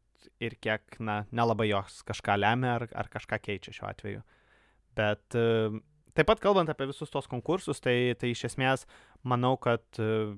ir 0.43 0.55
kiek, 0.61 0.99
na, 1.03 1.21
nelabai 1.35 1.69
jos 1.71 2.01
kažką 2.07 2.37
lemia 2.39 2.77
ar, 2.77 2.87
ar 2.95 3.09
kažką 3.11 3.39
keičia 3.43 3.73
šiuo 3.75 3.89
atveju. 3.89 4.23
Bet 4.97 5.37
uh, 5.37 5.79
taip 6.17 6.29
pat 6.29 6.41
kalbant 6.43 6.69
apie 6.71 6.89
visus 6.89 7.11
tos 7.13 7.29
konkursus, 7.29 7.81
tai, 7.83 8.13
tai 8.19 8.31
iš 8.33 8.47
esmės 8.51 8.85
manau, 9.27 9.55
kad 9.61 9.83
uh, 10.01 10.37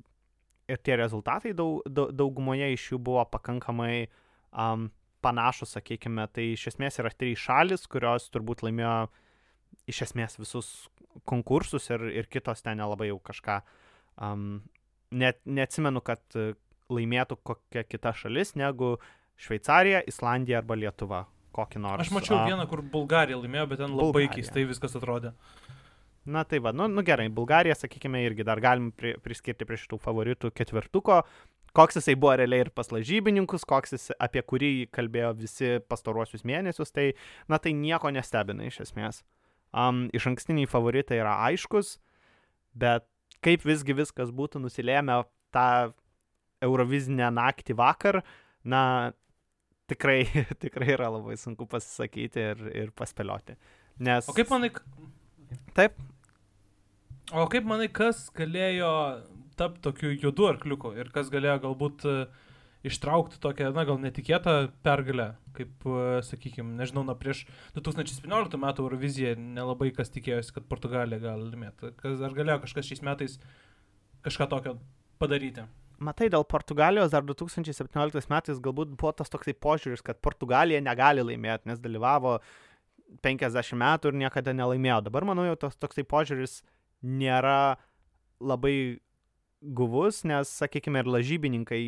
ir 0.69 0.79
tie 0.85 0.95
rezultatai 0.99 1.53
daug, 1.57 1.81
daug, 1.89 2.13
daugumoje 2.15 2.71
iš 2.75 2.91
jų 2.93 3.01
buvo 3.09 3.25
pakankamai 3.33 4.07
um, 4.53 4.89
panašus, 5.25 5.75
sakykime, 5.75 6.27
tai 6.33 6.51
iš 6.53 6.69
esmės 6.73 7.01
yra 7.01 7.11
trys 7.11 7.41
šalis, 7.43 7.87
kurios 7.91 8.29
turbūt 8.33 8.63
laimėjo 8.67 9.09
iš 9.89 10.03
esmės 10.07 10.39
visus 10.39 10.69
konkursus 11.27 11.89
ir, 11.91 12.05
ir 12.21 12.29
kitos 12.31 12.63
ten 12.63 12.79
nelabai 12.79 13.09
jau 13.09 13.19
kažką. 13.31 13.59
Um, 14.23 14.61
net 15.11 15.41
neatsimenu, 15.45 16.03
kad 16.05 16.21
laimėtų 16.89 17.39
kokia 17.45 17.83
kita 17.87 18.13
šalis 18.17 18.55
negu 18.59 18.97
Šveicarija, 19.39 20.01
Islandija 20.09 20.59
arba 20.63 20.77
Lietuva. 20.79 21.25
Kokį 21.55 21.79
nors. 21.81 22.03
Aš 22.03 22.11
mačiau 22.13 22.37
a... 22.37 22.43
vieną, 22.45 22.67
kur 22.69 22.83
Bulgarija 22.85 23.39
laimėjo, 23.39 23.65
bet 23.71 23.79
ten 23.81 23.89
labai 23.89 24.03
Bulgarija. 24.05 24.35
keistai 24.35 24.67
viskas 24.69 24.93
atrodė. 24.99 25.31
Na 26.29 26.43
tai 26.45 26.59
va, 26.61 26.73
nu, 26.75 26.85
nu 26.91 27.01
gerai, 27.05 27.29
Bulgarija, 27.33 27.75
sakykime, 27.77 28.21
irgi 28.27 28.45
dar 28.45 28.61
galim 28.61 28.91
pri, 28.93 29.15
priskirti 29.23 29.65
prie 29.65 29.79
šitų 29.81 29.97
favoritų 30.03 30.51
ketvirtuko. 30.53 31.23
Koks 31.77 31.99
jisai 31.99 32.15
buvo 32.17 32.33
realiai 32.39 32.65
ir 32.65 32.71
pas 32.73 32.89
lažybininkus, 32.93 33.65
koks 33.69 33.93
jis 33.95 34.07
apie 34.21 34.41
kurį 34.45 34.71
kalbėjo 34.93 35.31
visi 35.37 35.75
pastaruosius 35.89 36.45
mėnesius, 36.47 36.93
tai, 36.93 37.11
na 37.49 37.59
tai 37.61 37.75
nieko 37.77 38.09
nestebina 38.13 38.65
iš 38.65 38.81
esmės. 38.87 39.21
Um, 39.69 40.07
iš 40.17 40.25
ankstiniai 40.31 40.69
favoritai 40.69 41.19
yra 41.21 41.35
aiškus, 41.45 41.97
bet 42.73 43.05
kaip 43.45 43.65
visgi 43.67 43.93
viskas 43.97 44.33
būtų 44.33 44.63
nusilėmę 44.63 45.21
tą 45.53 45.69
Eurovizinę 46.65 47.29
naktį 47.31 47.77
vakar, 47.79 48.21
na, 48.65 48.83
tikrai, 49.89 50.23
tikrai 50.63 50.93
yra 50.97 51.09
labai 51.13 51.37
sunku 51.39 51.69
pasisakyti 51.69 52.45
ir, 52.51 52.63
ir 52.85 52.93
paspėlioti. 52.97 53.57
Nes... 54.05 54.29
O 54.29 54.35
kaip 54.35 54.51
manai... 54.53 54.71
Taip. 55.77 55.97
O 57.29 57.45
kaip 57.51 57.65
manai, 57.69 57.89
kas 57.93 58.27
galėjo 58.33 58.91
tapti 59.59 59.83
tokiu 59.85 60.13
juodu 60.15 60.47
arkliuku 60.49 60.95
ir 60.97 61.11
kas 61.13 61.29
galėjo 61.29 61.59
galbūt 61.67 62.05
uh, 62.09 62.47
ištraukti 62.83 63.39
tokią, 63.43 63.71
na, 63.75 63.83
gal 63.87 63.99
netikėtą 63.99 64.53
pergalę, 64.85 65.33
kaip, 65.55 65.73
e, 65.83 66.21
sakykime, 66.23 66.77
nežinau, 66.79 67.03
na, 67.07 67.15
prieš 67.19 67.43
2017 67.75 68.59
metų 68.61 68.85
Euroviziją 68.85 69.33
nelabai 69.39 69.91
kas 69.95 70.11
tikėjosi, 70.13 70.53
kad 70.55 70.69
Portugalija 70.71 71.19
gali 71.23 71.49
laimėti. 71.49 71.91
Ar 72.07 72.37
galėjo 72.37 72.61
kažkas 72.63 72.87
šiais 72.87 73.03
metais 73.03 73.35
kažką 74.23 74.47
tokio 74.53 74.77
padaryti? 75.19 75.67
Matai, 75.99 76.29
dėl 76.31 76.45
Portugalijos 76.47 77.11
dar 77.11 77.25
2017 77.27 78.31
metais 78.31 78.63
galbūt 78.63 78.95
buvo 78.95 79.11
tas 79.11 79.31
toksai 79.31 79.51
požiūris, 79.51 80.03
kad 80.05 80.21
Portugalija 80.23 80.79
negali 80.79 81.25
laimėti, 81.25 81.67
nes 81.67 81.83
dalyvavo 81.83 82.37
50 83.25 83.75
metų 83.75 84.13
ir 84.13 84.21
niekada 84.23 84.55
nelaimėjo. 84.55 85.01
Dabar, 85.09 85.27
manau, 85.27 85.43
jau 85.49 85.59
tas 85.67 85.75
toksai 85.75 86.07
požiūris 86.07 86.61
nėra 87.03 87.77
labai 88.39 88.99
guvus, 89.59 90.23
nes, 90.27 90.51
sakykime, 90.61 91.03
ir 91.03 91.11
lažybininkai 91.11 91.81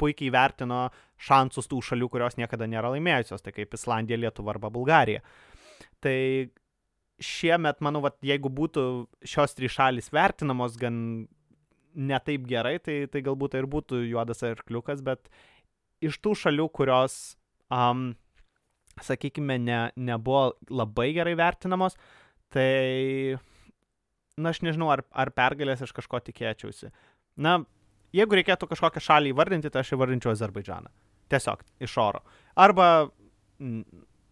puikiai 0.00 0.32
vertino 0.34 0.88
šansus 1.20 1.68
tų 1.70 1.80
šalių, 1.88 2.10
kurios 2.12 2.36
niekada 2.40 2.66
nėra 2.68 2.90
laimėjusios, 2.94 3.44
tai 3.44 3.54
kaip 3.56 3.74
Islandija, 3.76 4.18
Lietuva 4.20 4.54
arba 4.54 4.70
Bulgarija. 4.74 5.22
Tai 6.04 6.16
šiemet, 7.22 7.80
manau, 7.84 8.02
vat, 8.04 8.18
jeigu 8.26 8.50
būtų 8.52 8.84
šios 9.24 9.54
trys 9.56 9.76
šalis 9.76 10.10
vertinamos 10.14 10.76
gan 10.80 10.96
netaip 11.94 12.46
gerai, 12.50 12.76
tai, 12.82 13.04
tai 13.10 13.22
galbūt 13.24 13.54
tai 13.54 13.62
ir 13.62 13.70
būtų 13.70 14.02
juodas 14.08 14.42
arkliukas, 14.46 15.02
bet 15.06 15.30
iš 16.04 16.18
tų 16.22 16.34
šalių, 16.42 16.66
kurios, 16.74 17.36
um, 17.72 18.10
sakykime, 19.02 19.60
ne, 19.62 19.80
nebuvo 19.94 20.56
labai 20.74 21.12
gerai 21.16 21.36
vertinamos, 21.38 21.94
tai, 22.52 23.38
na, 24.36 24.52
aš 24.54 24.62
nežinau, 24.66 24.90
ar, 24.94 25.04
ar 25.12 25.30
pergalės 25.34 25.84
aš 25.84 25.92
kažko 25.96 26.20
tikėčiausi. 26.28 26.90
Na, 27.40 27.58
jeigu 28.14 28.38
reikėtų 28.40 28.68
kažkokią 28.70 29.02
šalį 29.08 29.34
įvardinti, 29.34 29.72
tai 29.72 29.84
aš 29.84 29.94
įvardinčiau 29.96 30.32
Azerbaidžaną. 30.34 30.90
Tiesiog 31.32 31.62
iš 31.82 31.94
oro. 32.02 32.24
Arba 32.54 32.88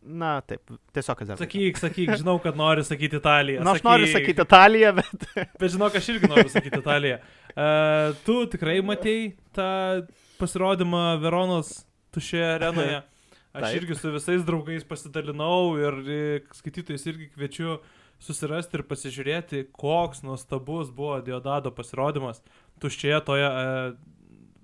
Na, 0.02 0.40
taip, 0.42 0.66
tiesiog 0.90 1.20
Azerbaidžanas. 1.22 1.44
Sakyk, 1.44 1.78
sakyk, 1.78 2.10
žinau, 2.22 2.34
kad 2.42 2.58
nori 2.58 2.82
sakyti 2.82 3.20
Italiją. 3.20 3.62
Na, 3.62 3.76
aš 3.76 3.84
noriu 3.86 4.08
sakyti 4.10 4.42
Italiją, 4.42 4.90
bet 4.98 5.26
Bet 5.62 5.70
žinok, 5.76 5.98
aš 6.00 6.08
irgi 6.16 6.30
noriu 6.30 6.50
sakyti 6.50 6.80
Italiją. 6.82 7.20
Uh, 7.52 8.16
tu 8.26 8.40
tikrai 8.50 8.80
matei 8.82 9.36
tą 9.54 10.02
pasirodymą 10.40 11.04
Veronos 11.22 11.84
tušioje 12.14 12.50
arenoje. 12.56 13.00
Aš 13.52 13.66
Taip. 13.66 13.82
irgi 13.82 13.94
su 14.00 14.10
visais 14.14 14.44
draugais 14.48 14.84
pasidalinau 14.88 15.74
ir 15.76 15.96
e, 16.08 16.20
skaitytojus 16.56 17.02
irgi 17.10 17.26
kviečiu 17.34 17.74
susirasti 18.22 18.78
ir 18.78 18.86
pasižiūrėti, 18.88 19.66
koks 19.74 20.22
nuostabus 20.26 20.92
buvo 20.94 21.18
Diodado 21.26 21.72
pasirodymas 21.74 22.42
tuščioje 22.82 23.20
toje 23.26 23.48
uh, 23.48 23.96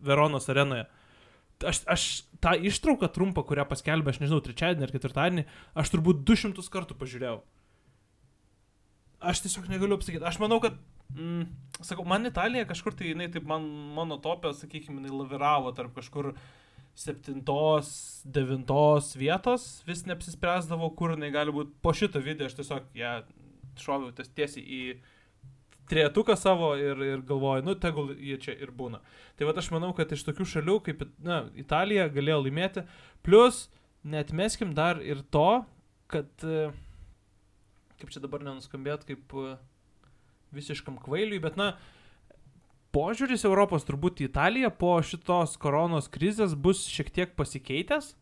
Veronos 0.04 0.48
arenoje. 0.52 0.86
Aš, 1.66 1.82
aš 1.90 2.02
tą 2.42 2.54
ištrauką 2.70 3.08
trumpą, 3.10 3.42
kurią 3.46 3.64
paskelbė, 3.66 4.12
aš 4.12 4.20
nežinau, 4.22 4.38
trečiadienį 4.44 4.86
ar 4.86 4.92
ketvirtadienį, 4.94 5.46
aš 5.82 5.90
turbūt 5.94 6.22
200 6.26 6.62
kartų 6.70 6.94
pažiūrėjau. 7.00 7.40
Aš 9.18 9.42
tiesiog 9.42 9.66
negaliu 9.66 9.98
apsakyti. 9.98 10.22
Aš 10.22 10.38
manau, 10.38 10.60
kad, 10.62 10.76
mm, 11.10 11.48
sakau, 11.82 12.06
man 12.06 12.30
Italija 12.30 12.68
kažkur 12.68 12.94
tai, 12.94 13.10
jinai 13.10 13.26
taip 13.34 13.48
man, 13.50 13.66
mano 13.96 14.20
topė, 14.22 14.54
sakykime, 14.54 15.00
jinai 15.02 15.16
laviravo 15.24 15.74
tarp 15.74 15.98
kažkur 15.98 16.30
septintos, 16.98 17.90
devintos 18.26 19.12
vietos, 19.18 19.66
vis 19.86 20.04
neapsispręsdavo, 20.06 20.92
kur 20.98 21.16
jinai 21.16 21.32
gali 21.34 21.54
būti. 21.54 21.74
Po 21.82 21.94
šito 21.94 22.22
video 22.22 22.46
aš 22.46 22.54
tiesiog 22.60 22.86
ją 22.98 23.16
šoviau 23.82 24.12
ties 24.16 24.30
tiesiai 24.36 24.64
į 24.64 24.82
trietuką 25.88 26.36
savo 26.36 26.74
ir, 26.76 27.00
ir 27.04 27.22
galvoju, 27.26 27.64
nu, 27.64 27.74
tegul 27.80 28.12
jie 28.16 28.36
čia 28.42 28.54
ir 28.60 28.72
būna. 28.76 29.00
Tai 29.38 29.48
va 29.48 29.54
aš 29.56 29.70
manau, 29.72 29.94
kad 29.96 30.12
iš 30.12 30.26
tokių 30.26 30.46
šalių 30.52 30.76
kaip 30.86 31.04
na, 31.24 31.42
Italija 31.58 32.08
galėjo 32.12 32.42
laimėti. 32.44 32.84
Plus, 33.24 33.66
netmeskim 34.04 34.74
dar 34.76 35.00
ir 35.04 35.22
to, 35.32 35.62
kad, 36.12 36.28
e, 36.44 36.68
kaip 38.00 38.12
čia 38.12 38.22
dabar 38.24 38.44
nenuskambėt, 38.44 39.06
kaip 39.08 39.34
e, 39.40 39.56
visiškam 40.56 41.00
kvailiui, 41.04 41.40
bet 41.44 41.58
na, 41.60 41.72
požiūris 42.94 43.46
Europos 43.48 43.86
turbūt 43.88 44.22
į 44.22 44.30
Italiją 44.30 44.72
po 44.76 44.96
šitos 45.04 45.56
koronos 45.60 46.08
krizės 46.12 46.56
bus 46.56 46.86
šiek 46.88 47.12
tiek 47.14 47.36
pasikeitęs. 47.38 48.14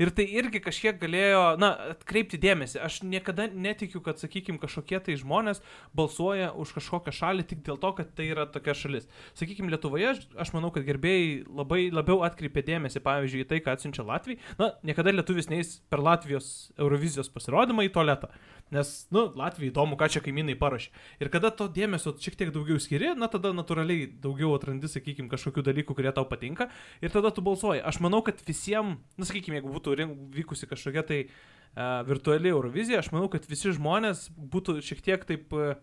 Ir 0.00 0.08
tai 0.16 0.24
irgi 0.32 0.62
kažkiek 0.64 0.96
galėjo, 1.00 1.40
na, 1.60 1.68
atkreipti 1.92 2.38
dėmesį. 2.40 2.78
Aš 2.86 3.00
niekada 3.04 3.46
netikiu, 3.52 4.00
kad, 4.04 4.16
sakykime, 4.22 4.56
kažkokie 4.62 4.96
tai 5.04 5.16
žmonės 5.20 5.60
balsuoja 5.96 6.50
už 6.56 6.72
kažkokią 6.78 7.12
šalį 7.12 7.44
tik 7.50 7.60
dėl 7.66 7.76
to, 7.82 7.90
kad 7.98 8.14
tai 8.16 8.30
yra 8.32 8.46
tokia 8.48 8.72
šalis. 8.74 9.08
Sakykime, 9.36 9.68
Lietuvoje, 9.74 10.14
aš- 10.40 10.54
manau, 10.56 10.70
kad 10.72 10.86
gerbėjai 10.88 11.44
labai 11.46 11.82
labiau 11.92 12.22
atkreipia 12.24 12.64
dėmesį, 12.70 13.02
pavyzdžiui, 13.04 13.44
į 13.44 13.48
tai, 13.52 13.60
ką 13.60 13.76
atsiunčia 13.76 14.06
Latvijai. 14.08 14.40
Na, 14.58 14.70
niekada 14.88 15.12
lietuvis 15.12 15.50
neįs 15.52 15.74
per 15.92 16.00
Latvijos 16.00 16.72
Eurovizijos 16.80 17.28
pasirodymą 17.28 17.84
į 17.84 17.92
tualetą. 17.92 18.32
Nes, 18.70 18.90
nu, 19.10 19.24
Latvijai 19.34 19.72
įdomu, 19.72 19.96
ką 19.98 20.06
čia 20.14 20.22
kaimynai 20.22 20.54
parašė. 20.58 20.92
Ir 21.22 21.30
kada 21.34 21.50
to 21.50 21.66
dėmesio 21.74 22.12
šiek 22.22 22.36
tiek 22.38 22.52
daugiau 22.54 22.78
skiri, 22.78 23.12
na, 23.18 23.26
tada 23.30 23.50
natūraliai 23.56 24.06
daugiau 24.22 24.52
atrandi, 24.54 24.86
sakykime, 24.90 25.26
kažkokių 25.32 25.64
dalykų, 25.66 25.96
kurie 25.98 26.12
tau 26.14 26.22
patinka. 26.30 26.68
Ir 27.02 27.10
tada 27.10 27.32
tu 27.34 27.42
balsuoji. 27.42 27.82
Aš 27.82 27.98
manau, 28.04 28.22
kad 28.26 28.38
visiems, 28.46 29.02
na, 29.18 29.26
sakykime, 29.26 29.58
jeigu 29.58 29.74
būtų 29.74 29.96
vykusi 30.38 30.70
kažkokia 30.70 31.02
tai 31.08 31.20
uh, 31.26 32.06
virtuali 32.06 32.54
Eurovizija, 32.54 33.02
aš 33.02 33.10
manau, 33.16 33.26
kad 33.32 33.50
visi 33.50 33.74
žmonės 33.74 34.28
būtų 34.38 34.78
šiek 34.86 35.02
tiek 35.02 35.26
taip 35.26 35.50
uh, 35.58 35.74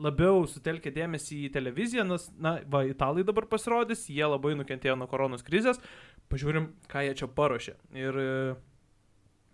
labiau 0.00 0.46
sutelkę 0.48 0.88
dėmesį 0.94 1.44
į 1.46 1.52
televiziją, 1.52 2.08
nes, 2.08 2.30
na, 2.40 2.56
va, 2.64 2.86
italai 2.88 3.28
dabar 3.28 3.44
pasirodys, 3.50 4.08
jie 4.08 4.24
labai 4.24 4.56
nukentėjo 4.56 4.96
nuo 4.96 5.10
koronos 5.10 5.44
krizės, 5.44 5.84
pažiūrim, 6.32 6.72
ką 6.88 7.04
jie 7.04 7.16
čia 7.20 7.28
paruošė. 7.28 7.76
Ir 7.92 8.24
uh, 8.24 8.60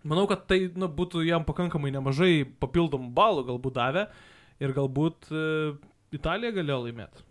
manau, 0.09 0.25
kad 0.29 0.45
tai, 0.49 0.63
nu, 0.75 0.89
būtų 0.99 1.23
jam 1.27 1.45
pakankamai 1.47 1.93
nemažai 1.95 2.43
papildomų 2.61 3.11
balų 3.15 3.45
galbūt 3.51 3.77
davę 3.79 4.05
ir 4.59 4.75
galbūt 4.75 5.31
uh, 5.31 5.79
Italija 6.15 6.55
galėjo 6.55 6.83
laimėti. 6.87 7.25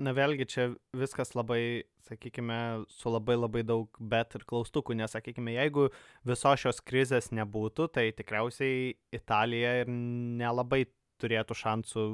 na 0.00 0.14
vėlgi 0.16 0.46
čia 0.48 0.64
viskas 0.96 1.34
labai, 1.36 1.84
sakykime, 2.08 2.86
su 2.88 3.12
labai 3.12 3.36
labai 3.36 3.62
daug 3.66 3.98
bet 4.00 4.34
ir 4.38 4.46
klaustukų, 4.48 4.96
nes, 4.96 5.12
sakykime, 5.12 5.52
jeigu 5.58 5.88
visos 6.26 6.62
šios 6.62 6.80
krizės 6.80 7.30
nebūtų, 7.36 7.90
tai 7.94 8.08
tikriausiai 8.16 8.94
Italija 9.14 9.76
ir 9.82 9.92
nelabai 9.92 10.86
turėtų 11.20 11.56
šansų 11.62 12.06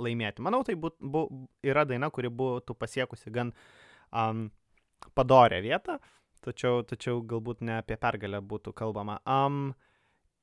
laimėti. 0.00 0.42
Manau, 0.44 0.62
tai 0.64 0.78
būt, 0.80 0.96
bu, 1.00 1.26
yra 1.66 1.84
daina, 1.88 2.08
kuri 2.10 2.32
būtų 2.32 2.76
pasiekusi 2.80 3.32
gan 3.34 3.52
um, 4.10 4.48
padorę 5.14 5.60
vietą, 5.64 5.98
tačiau, 6.44 6.82
tačiau 6.86 7.22
galbūt 7.26 7.62
ne 7.66 7.78
apie 7.80 7.96
pergalę 8.00 8.40
būtų 8.40 8.74
kalbama. 8.76 9.18
Um, 9.28 9.72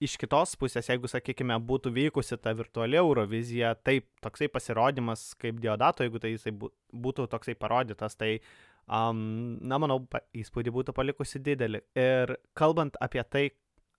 iš 0.03 0.17
kitos 0.21 0.55
pusės, 0.59 0.89
jeigu, 0.91 1.09
sakykime, 1.09 1.57
būtų 1.67 1.91
vykusi 1.95 2.37
ta 2.41 2.53
virtuali 2.57 2.99
Eurovizija, 2.99 3.73
taip, 3.81 4.09
toksai 4.21 4.49
pasirodymas 4.53 5.31
kaip 5.41 5.61
Diodato, 5.63 6.05
jeigu 6.05 6.21
tai 6.21 6.35
jisai 6.35 6.53
bū- 6.53 6.71
būtų 6.93 7.27
toksai 7.31 7.55
parodytas, 7.57 8.15
tai, 8.15 8.39
um, 8.87 9.57
na, 9.61 9.79
manau, 9.81 10.03
įspūdį 10.37 10.73
būtų 10.75 10.93
palikusi 10.93 11.41
didelį. 11.41 11.81
Ir 11.97 12.37
kalbant 12.53 12.99
apie 13.01 13.23
tai, 13.23 13.49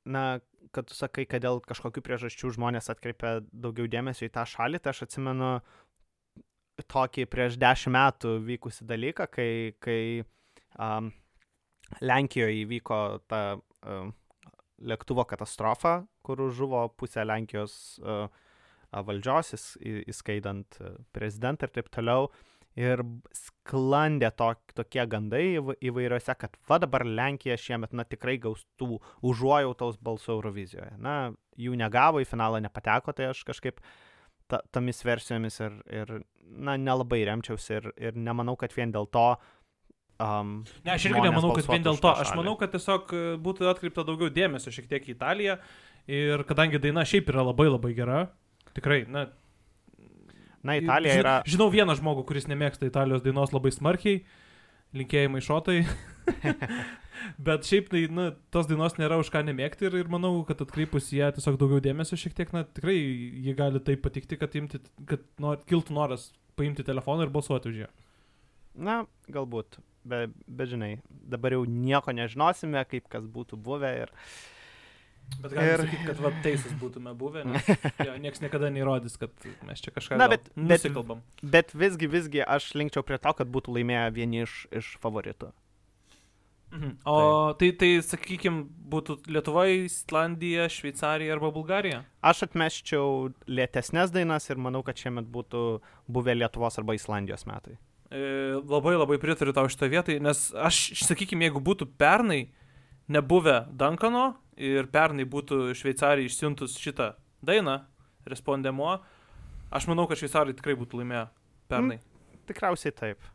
na, 0.06 0.40
kad 0.72 0.86
tu 0.86 0.94
sakai, 0.94 1.26
kad 1.26 1.42
dėl 1.42 1.60
kažkokių 1.64 2.02
priežasčių 2.04 2.54
žmonės 2.56 2.90
atkreipia 2.92 3.38
daugiau 3.52 3.88
dėmesio 3.90 4.28
į 4.28 4.34
tą 4.34 4.44
šalį, 4.46 4.80
tai 4.82 4.94
aš 4.94 5.06
atsimenu 5.08 5.58
tokį 6.86 7.26
prieš 7.26 7.56
dešimt 7.58 7.94
metų 7.96 8.36
vykusi 8.46 8.86
dalyką, 8.86 9.26
kai, 9.32 9.74
kai 9.82 10.00
um, 10.78 11.10
Lenkijoje 12.04 12.62
įvyko 12.64 12.98
ta 13.30 13.42
um, 13.56 14.12
lėktuvo 14.78 15.24
katastrofa, 15.28 16.02
kur 16.22 16.44
žuvo 16.54 16.84
pusė 16.98 17.24
Lenkijos 17.26 17.98
uh, 18.02 18.28
valdžios, 18.92 19.76
įskaitant 19.82 20.78
uh, 20.80 20.94
prezidentą 21.16 21.68
ir 21.68 21.74
taip 21.78 21.90
toliau. 21.94 22.30
Ir 22.78 23.00
sklandė 23.34 24.28
to, 24.38 24.52
tokie 24.78 25.02
gandai 25.10 25.56
įv- 25.58 25.74
įvairiose, 25.82 26.34
kad 26.38 26.52
va 26.68 26.76
dabar 26.78 27.02
Lenkija 27.02 27.56
šiemet, 27.58 27.96
na, 27.96 28.04
tikrai 28.06 28.36
gaus 28.38 28.62
tų 28.78 29.00
užuojautos 29.26 29.98
balsų 30.04 30.36
Eurovizijoje. 30.36 30.92
Na, 31.02 31.32
jų 31.58 31.74
negavo, 31.80 32.22
į 32.22 32.28
finalą 32.28 32.60
nepateko, 32.62 33.16
tai 33.18 33.32
aš 33.32 33.42
kažkaip 33.48 33.82
ta, 34.46 34.60
tomis 34.70 35.02
versijomis 35.02 35.58
ir, 35.64 35.80
ir, 35.90 36.12
na, 36.54 36.76
nelabai 36.78 37.24
remčiausi 37.26 37.80
ir, 37.80 37.90
ir 37.98 38.20
nemanau, 38.28 38.54
kad 38.60 38.76
vien 38.76 38.94
dėl 38.94 39.10
to 39.10 39.26
um, 40.22 40.52
Ne, 40.84 40.94
aš 40.94 41.08
irgi 41.08 41.22
nemanau, 41.24 41.52
kad 41.56 41.68
vien 41.70 41.84
dėl 41.86 41.98
to. 42.02 42.12
Aš 42.22 42.32
manau, 42.38 42.56
kad 42.60 42.72
tiesiog 42.74 43.12
e, 43.14 43.22
būtų 43.42 43.68
atkreipta 43.70 44.04
daugiau 44.06 44.30
dėmesio 44.32 44.72
šiek 44.74 44.88
tiek 44.90 45.06
į 45.08 45.14
Italiją. 45.16 45.58
Ir 46.08 46.42
kadangi 46.48 46.80
daina 46.80 47.04
šiaip 47.04 47.28
yra 47.28 47.44
labai 47.50 47.68
labai 47.68 47.92
gera, 47.96 48.26
tikrai, 48.76 49.02
na. 49.12 49.26
Na, 50.64 50.74
Italija 50.80 51.14
ži- 51.14 51.22
yra. 51.22 51.34
Žinau 51.46 51.68
vieną 51.70 51.94
žmogų, 51.98 52.24
kuris 52.28 52.48
nemėgsta 52.50 52.88
Italijos 52.88 53.22
dainos 53.24 53.52
labai 53.54 53.70
smarkiai. 53.74 54.22
Linkėjimai 54.96 55.42
šotai. 55.44 55.82
Bet 57.46 57.66
šiaip 57.68 57.90
tai, 57.92 58.04
na, 58.14 58.30
tos 58.54 58.68
dainos 58.70 58.96
nėra 58.98 59.18
už 59.20 59.30
ką 59.34 59.42
nemėgti 59.46 59.88
ir, 59.88 59.98
ir 60.00 60.10
manau, 60.12 60.32
kad 60.48 60.60
atkreipus 60.64 61.10
ją 61.12 61.28
tiesiog 61.36 61.58
daugiau 61.60 61.82
dėmesio 61.84 62.18
šiek 62.20 62.34
tiek, 62.38 62.52
na, 62.56 62.64
tikrai 62.64 62.96
jie 62.96 63.54
gali 63.58 63.82
taip 63.84 64.02
patikti, 64.06 64.38
kad, 64.40 64.54
imti, 64.58 64.80
kad 65.08 65.24
nor, 65.42 65.60
kiltų 65.68 65.94
noras 65.96 66.30
paimti 66.58 66.86
telefoną 66.86 67.26
ir 67.26 67.34
balsuoti 67.34 67.72
už 67.72 67.80
ją. 67.84 67.90
Na, 68.78 69.00
galbūt. 69.34 69.80
Bet, 70.08 70.32
bet 70.46 70.70
žinai, 70.70 70.92
dabar 71.28 71.56
jau 71.56 71.64
nieko 71.68 72.14
nežinosime, 72.16 72.80
kaip 72.88 73.08
kas 73.12 73.26
būtų 73.28 73.58
buvę. 73.60 73.90
Ir... 74.04 74.12
Bet 75.42 75.52
galime 75.52 75.72
Ir- 75.74 75.82
sakyti, 75.84 76.04
kad 76.08 76.20
va 76.24 76.30
teisūs 76.44 76.76
būtume 76.80 77.12
buvę, 77.20 77.42
nes 77.44 77.66
jo, 78.06 78.14
niekas 78.22 78.40
niekada 78.40 78.70
neįrodys, 78.72 79.18
kad 79.20 79.34
mes 79.68 79.82
čia 79.84 79.92
kažką 79.92 80.16
Na, 80.16 80.30
bet- 80.32 80.46
bet- 80.54 80.62
nusikalbam. 80.70 81.20
Bet 81.42 81.74
visgi, 81.76 82.08
visgi 82.08 82.40
aš 82.46 82.70
linkčiau 82.80 83.04
prie 83.04 83.18
to, 83.20 83.34
kad 83.42 83.50
būtų 83.52 83.74
laimėję 83.76 84.06
vieni 84.16 84.46
iš, 84.46 84.54
iš 84.80 84.94
favoritų. 85.02 85.50
Mhm. 86.72 86.94
O 87.08 87.52
tai, 87.56 87.70
tai 87.80 87.90
sakykime, 88.04 88.66
būtų 88.92 89.18
Lietuva, 89.32 89.62
Islandija, 89.72 90.66
Šveicarija 90.72 91.32
arba 91.36 91.48
Bulgarija? 91.54 92.02
Aš 92.20 92.42
atmeščiau 92.48 93.30
lėtesnės 93.48 94.12
dainas 94.12 94.48
ir 94.52 94.60
manau, 94.60 94.82
kad 94.84 95.00
šiemet 95.00 95.28
būtų 95.32 95.62
buvę 96.12 96.34
Lietuvos 96.36 96.76
arba 96.80 96.96
Islandijos 96.98 97.46
metai. 97.48 97.78
E, 98.08 98.20
labai 98.64 98.96
labai 98.96 99.18
pritariu 99.20 99.52
tau 99.52 99.68
šitą 99.68 99.88
vietą, 99.92 100.14
nes 100.24 100.46
aš, 100.56 100.78
sakykime, 101.04 101.44
jeigu 101.48 101.60
būtų 101.60 101.90
pernai 102.00 102.46
nebuvę 103.12 103.66
Dankano 103.76 104.30
ir 104.56 104.88
pernai 104.92 105.26
būtų 105.28 105.74
Šveicarija 105.76 106.28
išsiuntus 106.28 106.78
šitą 106.80 107.12
dainą, 107.44 107.82
respondemo, 108.28 108.96
aš 109.68 109.90
manau, 109.90 110.06
kad 110.08 110.20
Šveicarai 110.20 110.56
tikrai 110.56 110.76
būtų 110.80 111.02
laimėję 111.02 111.26
pernai. 111.68 111.98
Tikriausiai 112.48 112.96
taip. 112.96 113.28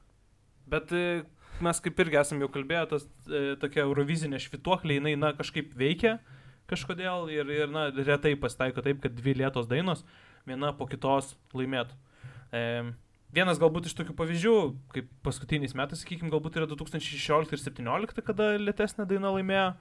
Bet 0.70 0.90
e, 0.90 1.22
mes 1.62 1.82
kaip 1.86 2.02
irgi 2.02 2.18
esame 2.24 2.48
jau 2.48 2.52
kalbėję, 2.58 2.86
tas 2.96 3.06
e, 3.30 3.44
tokia 3.62 3.86
eurovizinė 3.86 4.42
švituoklė, 4.42 4.98
jinai, 4.98 5.14
na, 5.22 5.36
kažkaip 5.38 5.76
veikia 5.78 6.18
kažkodėl 6.72 7.30
ir, 7.30 7.50
ir, 7.52 7.70
na, 7.70 7.90
retai 7.94 8.34
pasitaiko 8.40 8.82
taip, 8.82 9.02
kad 9.04 9.14
dvi 9.14 9.36
lietos 9.42 9.68
dainos 9.70 10.02
viena 10.48 10.72
po 10.74 10.88
kitos 10.90 11.36
laimėtų. 11.54 11.98
E, 12.54 12.64
vienas 13.34 13.60
galbūt 13.62 13.90
iš 13.90 13.96
tokių 13.98 14.14
pavyzdžių, 14.20 14.54
kaip 14.94 15.10
paskutiniais 15.26 15.74
metais, 15.78 16.04
sakykime, 16.04 16.32
galbūt 16.34 16.60
yra 16.62 16.68
2016 16.70 17.54
ir 17.54 17.64
2017, 17.64 18.22
kada 18.30 18.52
lietesnė 18.62 19.08
daina 19.10 19.32
laimėjo. 19.36 19.74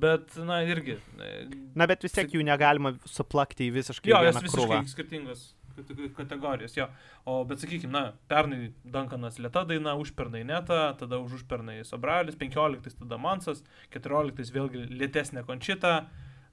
Bet, 0.00 0.36
na, 0.46 0.60
irgi. 0.62 0.94
e, 1.18 1.30
Na, 1.74 1.86
bet 1.90 2.04
vis 2.06 2.12
tiek 2.14 2.30
jų 2.30 2.44
negalima 2.46 2.92
suplakti 3.10 3.66
į 3.68 3.72
visiškai 3.80 4.12
Jo, 4.12 4.20
jos 4.28 4.36
visiškai 4.38 4.54
krūvą. 4.54 4.78
skirtingos 4.88 5.42
kate- 5.76 6.10
kategorijos, 6.14 6.76
jo. 6.78 6.86
O, 7.26 7.40
bet 7.44 7.58
sakykime, 7.58 7.90
na, 7.90 8.02
pernai 8.30 8.70
Dankanas 8.86 9.38
lieta 9.42 9.64
daina, 9.66 9.96
užpernai 9.98 10.44
neta, 10.46 10.94
tada 11.00 11.18
už 11.18 11.40
užpernai 11.42 11.80
Sobralis, 11.84 12.38
15 12.38 12.96
tada 13.02 13.18
Mansas, 13.18 13.64
14 13.90 14.54
vėlgi 14.54 14.86
lietesnė 14.94 15.42
končita, 15.44 16.06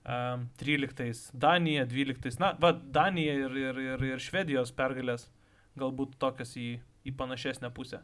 um, 0.03 0.49
13 0.57 1.29
Danija, 1.37 1.85
12, 1.85 2.39
na, 2.41 2.53
va, 2.59 2.73
Danija 2.73 3.37
ir, 3.45 3.51
ir, 3.69 3.81
ir, 3.93 4.07
ir 4.15 4.17
Švedijos 4.19 4.73
pergalės 4.73 5.29
galbūt 5.79 6.17
tokias 6.21 6.53
į, 6.59 6.69
į 7.07 7.15
panašesnę 7.17 7.71
pusę. 7.75 8.01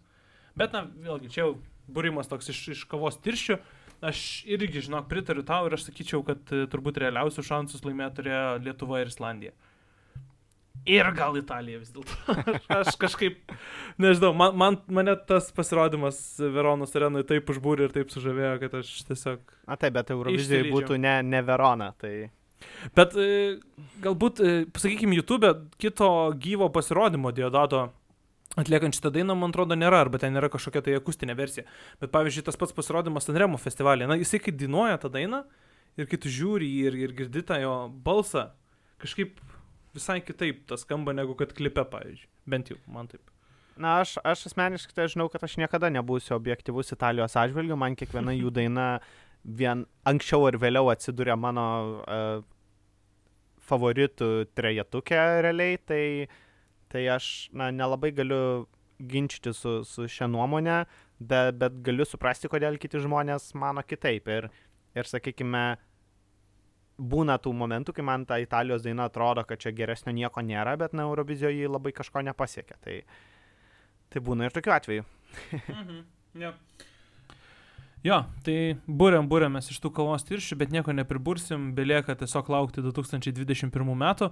Bet, 0.58 0.76
na, 0.76 0.86
vėlgi, 0.86 1.32
čia 1.34 1.46
jau 1.46 1.54
būrimas 1.92 2.30
toks 2.30 2.52
iš, 2.54 2.62
iš 2.76 2.86
kavos 2.90 3.18
tirščių. 3.24 3.58
Aš 4.04 4.20
irgi, 4.52 4.84
žinok, 4.84 5.08
pritariu 5.12 5.46
tau 5.48 5.68
ir 5.68 5.78
aš 5.78 5.88
sakyčiau, 5.88 6.24
kad 6.28 6.50
e, 6.52 6.66
turbūt 6.70 7.00
realiausius 7.00 7.48
šansus 7.48 7.86
laimėti 7.88 8.20
turėjo 8.20 8.58
Lietuva 8.66 9.00
ir 9.00 9.12
Islandija. 9.14 9.54
Ir 10.84 11.08
gal 11.16 11.38
Italija 11.40 11.80
vis 11.80 11.94
dėlto. 11.96 12.36
Aš, 12.82 12.98
kažkaip, 13.00 13.54
nežinau, 14.04 14.34
man, 14.36 14.58
man, 14.60 14.78
mane 14.92 15.14
tas 15.30 15.48
pasirodymas 15.56 16.18
Veronos 16.44 16.92
arenoje 17.00 17.30
taip 17.30 17.54
užbūrė 17.54 17.88
ir 17.88 17.94
taip 17.96 18.12
sužavėjo, 18.12 18.58
kad 18.66 18.76
aš 18.82 18.90
tiesiog... 19.08 19.54
Na 19.70 19.78
taip, 19.80 19.96
bet 19.96 20.12
Eurovizijai 20.12 20.68
būtų 20.68 21.00
ne, 21.00 21.22
ne 21.24 21.40
Verona. 21.48 21.94
Tai... 22.04 22.12
Bet 22.98 23.18
e, 23.20 23.28
galbūt, 24.04 24.40
e, 24.44 24.64
pasakykime, 24.74 25.18
YouTube 25.20 25.52
kito 25.82 26.10
gyvo 26.40 26.70
pasirodymo 26.74 27.34
Diodato 27.36 27.88
atliekant 28.60 28.98
šitą 28.98 29.10
dainą, 29.14 29.36
man 29.40 29.54
atrodo, 29.54 29.78
nėra, 29.78 30.04
arba 30.04 30.20
ten 30.22 30.38
yra 30.38 30.50
kažkokia 30.54 30.84
tai 30.86 30.98
akustinė 31.00 31.36
versija. 31.38 31.66
Bet 32.02 32.14
pavyzdžiui, 32.14 32.46
tas 32.50 32.60
pats 32.60 32.76
pasirodymas 32.76 33.26
Sanremo 33.26 33.58
festivalėje, 33.62 34.10
na, 34.12 34.20
jisai 34.22 34.42
kai 34.44 34.54
dainuoja 34.58 35.00
tą 35.02 35.10
dainą 35.14 35.44
ir 35.98 36.10
kai 36.10 36.20
tu 36.22 36.32
žiūri 36.32 36.70
jį 36.70 36.86
ir, 36.90 37.00
ir 37.08 37.16
girdi 37.18 37.44
tą 37.48 37.58
jo 37.64 37.74
balsą, 38.06 38.52
kažkaip 39.02 39.42
visai 39.94 40.20
kitaip 40.26 40.66
tas 40.70 40.86
skamba 40.86 41.16
negu 41.18 41.38
kad 41.40 41.54
klipe, 41.58 41.86
pavyzdžiui. 41.90 42.30
Bent 42.50 42.74
jau, 42.74 42.80
man 42.92 43.10
taip. 43.10 43.24
Na, 43.74 43.98
aš, 44.04 44.20
aš 44.22 44.48
asmeniškai 44.52 44.94
tai 44.94 45.10
žinau, 45.10 45.30
kad 45.34 45.42
aš 45.46 45.58
niekada 45.58 45.90
nebūsiu 45.94 46.36
objektivus 46.38 46.94
Italijos 46.94 47.34
atžvilgiu, 47.40 47.78
man 47.80 47.98
kiekviena 47.98 48.36
jų 48.36 48.54
daina 48.54 48.88
vien 49.44 49.88
anksčiau 50.08 50.46
ar 50.48 50.60
vėliau 50.62 50.92
atsiduria 50.94 51.36
mano 51.40 51.66
uh, 52.06 52.44
favoritų 53.68 54.30
trejetukė 54.58 55.20
realiai, 55.46 55.80
tai, 55.88 56.04
tai 56.92 57.06
aš 57.16 57.50
na, 57.56 57.70
nelabai 57.74 58.12
galiu 58.16 58.68
ginčyti 59.00 59.54
su, 59.56 59.82
su 59.88 60.08
šią 60.08 60.30
nuomonę, 60.32 60.84
bet, 61.20 61.58
bet 61.60 61.80
galiu 61.86 62.06
suprasti, 62.08 62.52
kodėl 62.52 62.78
kiti 62.82 63.02
žmonės 63.04 63.52
mano 63.60 63.84
kitaip. 63.88 64.30
Ir, 64.32 64.50
ir 64.96 65.10
sakykime, 65.10 65.64
būna 66.98 67.40
tų 67.42 67.54
momentų, 67.58 67.96
kai 67.98 68.06
man 68.06 68.26
ta 68.30 68.40
Italijos 68.42 68.86
daina 68.86 69.08
atrodo, 69.10 69.44
kad 69.48 69.62
čia 69.62 69.74
geresnio 69.76 70.14
nieko 70.16 70.44
nėra, 70.46 70.76
bet 70.80 70.94
na, 70.94 71.08
Eurovizijoje 71.10 71.70
labai 71.72 71.94
kažko 71.96 72.24
nepasiekia. 72.30 72.78
Tai, 72.84 73.00
tai 74.14 74.24
būna 74.24 74.48
ir 74.50 74.56
tokių 74.56 74.76
atvejų. 74.80 75.06
Mhm. 75.74 76.04
Ja. 76.42 76.56
Jo, 78.04 78.18
tai 78.44 78.76
būrėm, 78.84 79.30
būrėmės 79.32 79.70
iš 79.72 79.78
tų 79.80 79.94
kavos 79.96 80.26
tiršių, 80.28 80.58
bet 80.60 80.74
nieko 80.76 80.92
nepribursim, 80.92 81.70
belieka 81.78 82.18
tiesiog 82.20 82.50
laukti 82.52 82.84
2021 82.84 83.72
metų. 84.02 84.28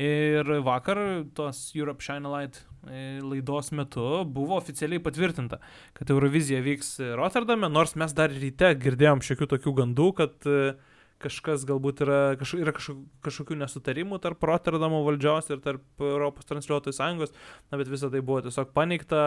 Ir 0.00 0.48
vakar 0.64 1.00
tos 1.36 1.66
Europe 1.76 2.00
Shine 2.00 2.32
Light 2.32 2.62
e, 2.88 3.20
laidos 3.20 3.74
metu 3.76 4.22
buvo 4.24 4.56
oficialiai 4.56 5.04
patvirtinta, 5.04 5.60
kad 5.92 6.14
Eurovizija 6.14 6.62
vyks 6.64 6.94
Rotterdame, 7.20 7.68
nors 7.68 7.92
mes 8.00 8.16
dar 8.16 8.32
ryte 8.32 8.72
girdėjom 8.80 9.20
šiokių 9.28 9.52
tokių 9.52 9.76
gandų, 9.82 10.10
kad 10.16 10.48
e, 10.48 10.74
kažkas 11.20 11.68
galbūt 11.68 12.00
yra, 12.06 12.20
kaž, 12.40 12.56
yra 12.56 12.72
kažkokių, 12.72 13.04
kažkokių 13.26 13.58
nesutarimų 13.66 14.24
tarp 14.24 14.48
Rotterdamo 14.48 15.04
valdžios 15.04 15.52
ir 15.52 15.60
tarp 15.60 16.08
Europos 16.08 16.48
transliuotojų 16.48 16.96
sąjungos, 16.96 17.36
na 17.68 17.80
bet 17.82 17.92
visą 17.92 18.08
tai 18.08 18.24
buvo 18.24 18.40
tiesiog 18.48 18.72
paneigta, 18.72 19.26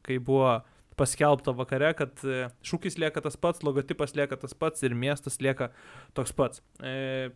kai 0.00 0.16
buvo 0.16 0.62
paskelbta 0.98 1.54
vakare, 1.56 1.92
kad 1.98 2.20
e, 2.26 2.48
šūkis 2.66 2.98
lieka 3.00 3.22
tas 3.24 3.38
pats, 3.40 3.64
logotipas 3.66 4.14
lieka 4.18 4.38
tas 4.40 4.54
pats 4.58 4.84
ir 4.86 4.96
miestas 4.98 5.40
lieka 5.42 5.70
toks 6.16 6.34
pats. 6.36 6.62
E, 6.82 7.30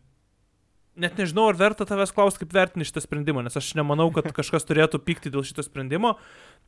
net 0.98 1.18
nežinau, 1.20 1.46
ar 1.50 1.58
verta 1.58 1.86
tavęs 1.88 2.12
klausti, 2.14 2.42
kaip 2.42 2.54
vertini 2.56 2.86
šitą 2.88 3.02
sprendimą, 3.04 3.44
nes 3.46 3.58
aš 3.58 3.72
nemanau, 3.78 4.10
kad 4.14 4.28
kažkas 4.38 4.66
turėtų 4.68 5.00
pykti 5.06 5.32
dėl 5.34 5.46
šito 5.46 5.64
sprendimo, 5.66 6.16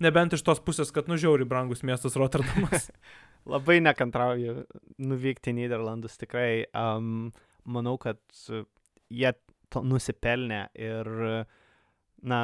nebent 0.03 0.37
iš 0.37 0.45
tos 0.47 0.63
pusės, 0.65 0.93
kad 0.95 1.11
nužiauri 1.11 1.49
brangus 1.49 1.85
miestas 1.87 2.19
Rotterdamas. 2.21 2.91
Labai 3.53 3.79
nekantrauju 3.83 4.65
nuvykti 5.01 5.55
į 5.55 5.63
Niderlandus, 5.63 6.19
tikrai. 6.21 6.67
Um, 6.77 7.31
manau, 7.65 7.97
kad 8.01 8.21
jie 9.09 9.33
to 9.73 9.81
nusipelnė 9.87 10.67
ir, 10.77 11.09
na, 12.27 12.41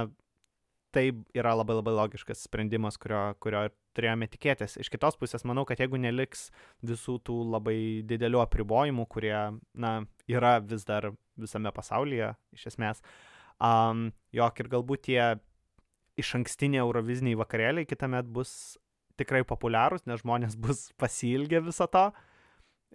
tai 0.94 1.10
yra 1.36 1.52
labai 1.58 1.76
labai 1.76 1.92
logiškas 1.98 2.46
sprendimas, 2.46 2.96
kurio, 3.00 3.34
kurio 3.42 3.66
turėjome 3.96 4.28
tikėtis. 4.30 4.76
Iš 4.82 4.90
kitos 4.92 5.18
pusės, 5.20 5.44
manau, 5.48 5.64
kad 5.68 5.80
jeigu 5.80 5.98
neliks 6.00 6.50
visų 6.86 7.18
tų 7.26 7.38
labai 7.56 7.78
didelių 8.08 8.42
apribojimų, 8.44 9.06
kurie, 9.12 9.36
na, 9.74 9.92
yra 10.30 10.58
vis 10.60 10.86
dar 10.88 11.10
visame 11.40 11.72
pasaulyje, 11.74 12.32
iš 12.56 12.68
esmės, 12.72 13.02
um, 13.60 14.10
jog 14.36 14.62
ir 14.62 14.72
galbūt 14.72 15.06
tie 15.08 15.20
iš 16.16 16.32
ankstiniai 16.38 16.84
euroviziniai 16.84 17.36
vakarėliai 17.40 17.88
kitą 17.88 18.08
metą 18.12 18.32
bus 18.38 18.52
tikrai 19.20 19.42
populiarūs, 19.48 20.06
nes 20.08 20.22
žmonės 20.24 20.56
bus 20.64 20.90
pasilgę 21.00 21.62
viso 21.64 21.88
to 21.92 22.08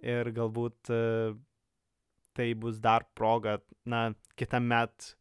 ir 0.02 0.32
galbūt 0.34 0.90
uh, 0.94 1.34
tai 2.36 2.52
bus 2.58 2.80
dar 2.82 3.04
proga, 3.14 3.58
na, 3.84 4.10
kitą 4.40 4.62
metą 4.64 5.12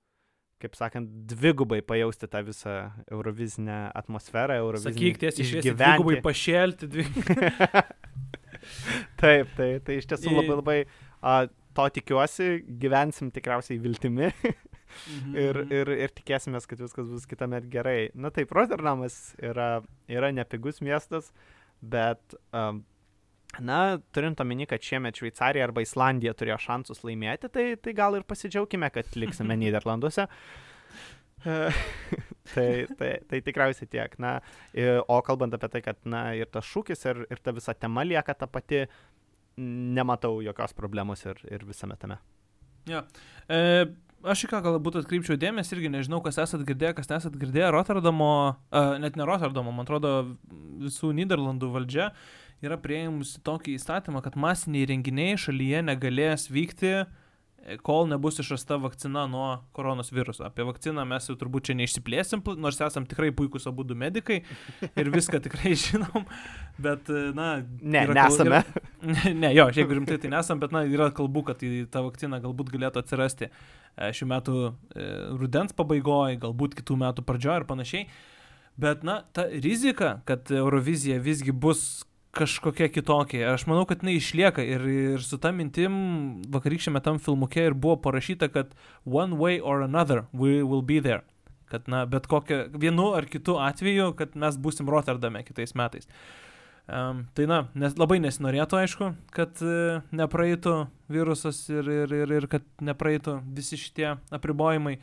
kaip 0.62 0.78
sakant, 0.78 1.10
dvigubai 1.32 1.82
pajausti 1.86 2.30
tą 2.32 2.44
visą 2.48 2.76
eurovizinę 3.12 3.80
atmosferą, 3.98 4.60
eurovizinę. 4.64 4.94
Sakyk 4.96 5.22
tiesiai 5.26 5.48
išviesti, 5.48 5.76
dvigubai 5.78 6.20
pašėlti. 6.26 6.92
Dvi... 6.92 7.08
taip, 9.22 9.56
tai, 9.58 9.72
tai 9.86 10.02
iš 10.02 10.10
tiesų 10.12 10.36
labai 10.38 10.58
labai 10.58 10.78
a, 11.22 11.38
to 11.78 11.88
tikiuosi, 11.98 12.52
gyvensim 12.82 13.32
tikriausiai 13.34 13.82
viltimi 13.82 14.32
Mhm. 15.08 15.36
ir, 15.40 15.60
ir, 15.72 15.92
ir 16.06 16.14
tikėsimės, 16.16 16.68
kad 16.70 16.82
viskas 16.84 17.10
bus 17.10 17.28
kitą 17.30 17.48
metą 17.52 17.70
gerai. 17.72 18.12
Na 18.14 18.32
taip, 18.34 18.52
Rotterdamas 18.56 19.34
yra, 19.42 19.82
yra 20.12 20.32
nepigus 20.36 20.82
miestas, 20.84 21.32
bet, 21.82 22.36
um, 22.54 22.84
na, 23.60 24.00
turint 24.16 24.40
omeny, 24.40 24.66
kad 24.70 24.84
šiemet 24.86 25.20
Šveicarija 25.20 25.68
arba 25.68 25.84
Islandija 25.84 26.34
turėjo 26.38 26.60
šansus 26.64 27.04
laimėti, 27.08 27.52
tai, 27.52 27.66
tai 27.76 27.96
gal 27.98 28.16
ir 28.20 28.28
pasidžiaugime, 28.28 28.90
kad 28.94 29.18
liksime 29.20 29.58
Niderlanduose. 29.62 30.28
E, 31.46 31.56
tai, 32.54 32.68
tai, 32.98 33.14
tai 33.28 33.42
tikriausiai 33.44 33.90
tiek. 33.92 34.18
Na, 34.22 34.38
o 35.08 35.22
kalbant 35.26 35.58
apie 35.58 35.72
tai, 35.74 35.84
kad 35.86 36.00
na, 36.06 36.30
ir 36.38 36.52
tas 36.54 36.68
šūkis, 36.70 37.08
ir, 37.12 37.26
ir 37.34 37.42
ta 37.44 37.56
visa 37.56 37.76
tema 37.76 38.06
lieka 38.08 38.38
ta 38.38 38.48
pati, 38.50 38.86
nematau 39.62 40.40
jokios 40.46 40.74
problemos 40.78 41.26
ir, 41.26 41.42
ir 41.52 41.66
visame 41.68 41.98
tame. 42.00 42.18
Ja. 42.90 43.04
E, 43.52 43.90
aš 44.24 44.46
į 44.46 44.52
ką 44.52 44.62
galbūt 44.66 45.02
atkreipčiau 45.02 45.38
dėmesį, 45.40 45.76
irgi 45.76 45.92
nežinau, 45.94 46.22
kas 46.26 46.40
esat 46.42 46.64
girdėję, 46.66 46.96
kas 46.98 47.12
nesat 47.12 47.36
girdėję, 47.42 47.72
Rotterdamo, 47.76 48.32
e, 48.72 48.84
net 49.04 49.20
ne 49.20 49.28
Rotterdamo, 49.28 49.74
man 49.76 49.86
atrodo, 49.86 50.14
visų 50.82 51.12
Niderlandų 51.18 51.72
valdžia 51.76 52.10
yra 52.66 52.78
prieimusi 52.82 53.42
tokį 53.46 53.76
įstatymą, 53.80 54.22
kad 54.26 54.38
masiniai 54.40 54.88
renginiai 54.92 55.40
šalyje 55.40 55.82
negalės 55.88 56.48
vykti, 56.52 56.92
e, 57.02 57.78
kol 57.86 58.06
nebus 58.10 58.38
išrasta 58.42 58.78
vakcina 58.82 59.26
nuo 59.30 59.48
koronos 59.76 60.12
viruso. 60.14 60.46
Apie 60.46 60.66
vakciną 60.68 61.06
mes 61.10 61.30
jau 61.30 61.38
turbūt 61.40 61.70
čia 61.70 61.78
neišsiplėsim, 61.80 62.44
pl- 62.46 62.62
nors 62.62 62.78
esam 62.86 63.08
tikrai 63.10 63.32
puikūs 63.38 63.66
abu 63.70 63.86
du 63.88 63.98
medikai 63.98 64.42
ir 64.90 65.12
viską 65.14 65.42
tikrai 65.48 65.74
žinom, 65.86 66.28
bet, 66.78 67.10
e, 67.10 67.32
na... 67.38 67.50
Ne, 67.82 68.06
yra 68.06 68.18
nesame. 68.28 68.62
Ne, 69.02 69.34
ne, 69.46 69.54
jo, 69.58 69.70
jeigu 69.74 69.98
rimtai 69.98 70.20
tai 70.22 70.34
nesam, 70.36 70.62
bet 70.62 70.76
na, 70.76 70.84
yra 70.86 71.10
kalbų, 71.18 71.48
kad 71.50 71.66
į 71.66 71.88
tą 71.94 72.06
vakciną 72.10 72.42
galbūt 72.46 72.70
galėtų 72.76 73.02
atsirasti 73.02 73.50
e, 73.50 74.12
šių 74.14 74.30
metų 74.36 74.60
rudens 75.42 75.74
pabaigoje, 75.74 76.38
galbūt 76.46 76.78
kitų 76.78 77.00
metų 77.08 77.26
pradžioje 77.26 77.64
ir 77.64 77.68
panašiai. 77.74 78.06
Bet, 78.82 79.02
na, 79.04 79.22
ta 79.34 79.50
rizika, 79.52 80.22
kad 80.26 80.48
Eurovizija 80.54 81.20
visgi 81.22 81.52
bus 81.52 82.06
kažkokia 82.36 82.88
kitokia, 82.92 83.52
aš 83.54 83.66
manau, 83.68 83.84
kad 83.88 84.04
jinai 84.04 84.16
išlieka 84.20 84.64
ir, 84.64 84.86
ir 84.88 85.24
su 85.26 85.40
ta 85.42 85.52
mintim 85.56 85.94
vakarykščiame 86.52 87.02
tam 87.04 87.20
filmuke 87.20 87.66
ir 87.68 87.76
buvo 87.76 87.98
parašyta, 88.06 88.48
kad 88.54 88.72
one 89.06 89.36
way 89.40 89.60
or 89.60 89.84
another 89.84 90.26
we 90.32 90.62
will 90.64 90.84
be 90.84 91.02
there. 91.04 91.26
Kad, 91.72 91.88
na, 91.92 92.04
bet 92.06 92.28
kokia, 92.28 92.66
vienu 92.76 93.14
ar 93.16 93.28
kitu 93.32 93.56
atveju, 93.60 94.12
kad 94.20 94.36
mes 94.36 94.58
būsim 94.60 94.90
Rotterdame 94.92 95.44
kitais 95.48 95.76
metais. 95.80 96.10
Um, 96.92 97.26
tai 97.38 97.46
na, 97.48 97.62
nes, 97.78 97.94
labai 98.00 98.18
nesinorėtų, 98.20 98.80
aišku, 98.82 99.12
kad 99.32 99.62
uh, 99.64 100.02
nepraeitų 100.16 100.76
virusas 101.14 101.62
ir, 101.72 101.88
ir, 101.88 102.16
ir, 102.24 102.34
ir 102.42 102.48
kad 102.52 102.66
nepraeitų 102.84 103.38
visi 103.56 103.80
šitie 103.80 104.10
apribojimai. 104.34 104.98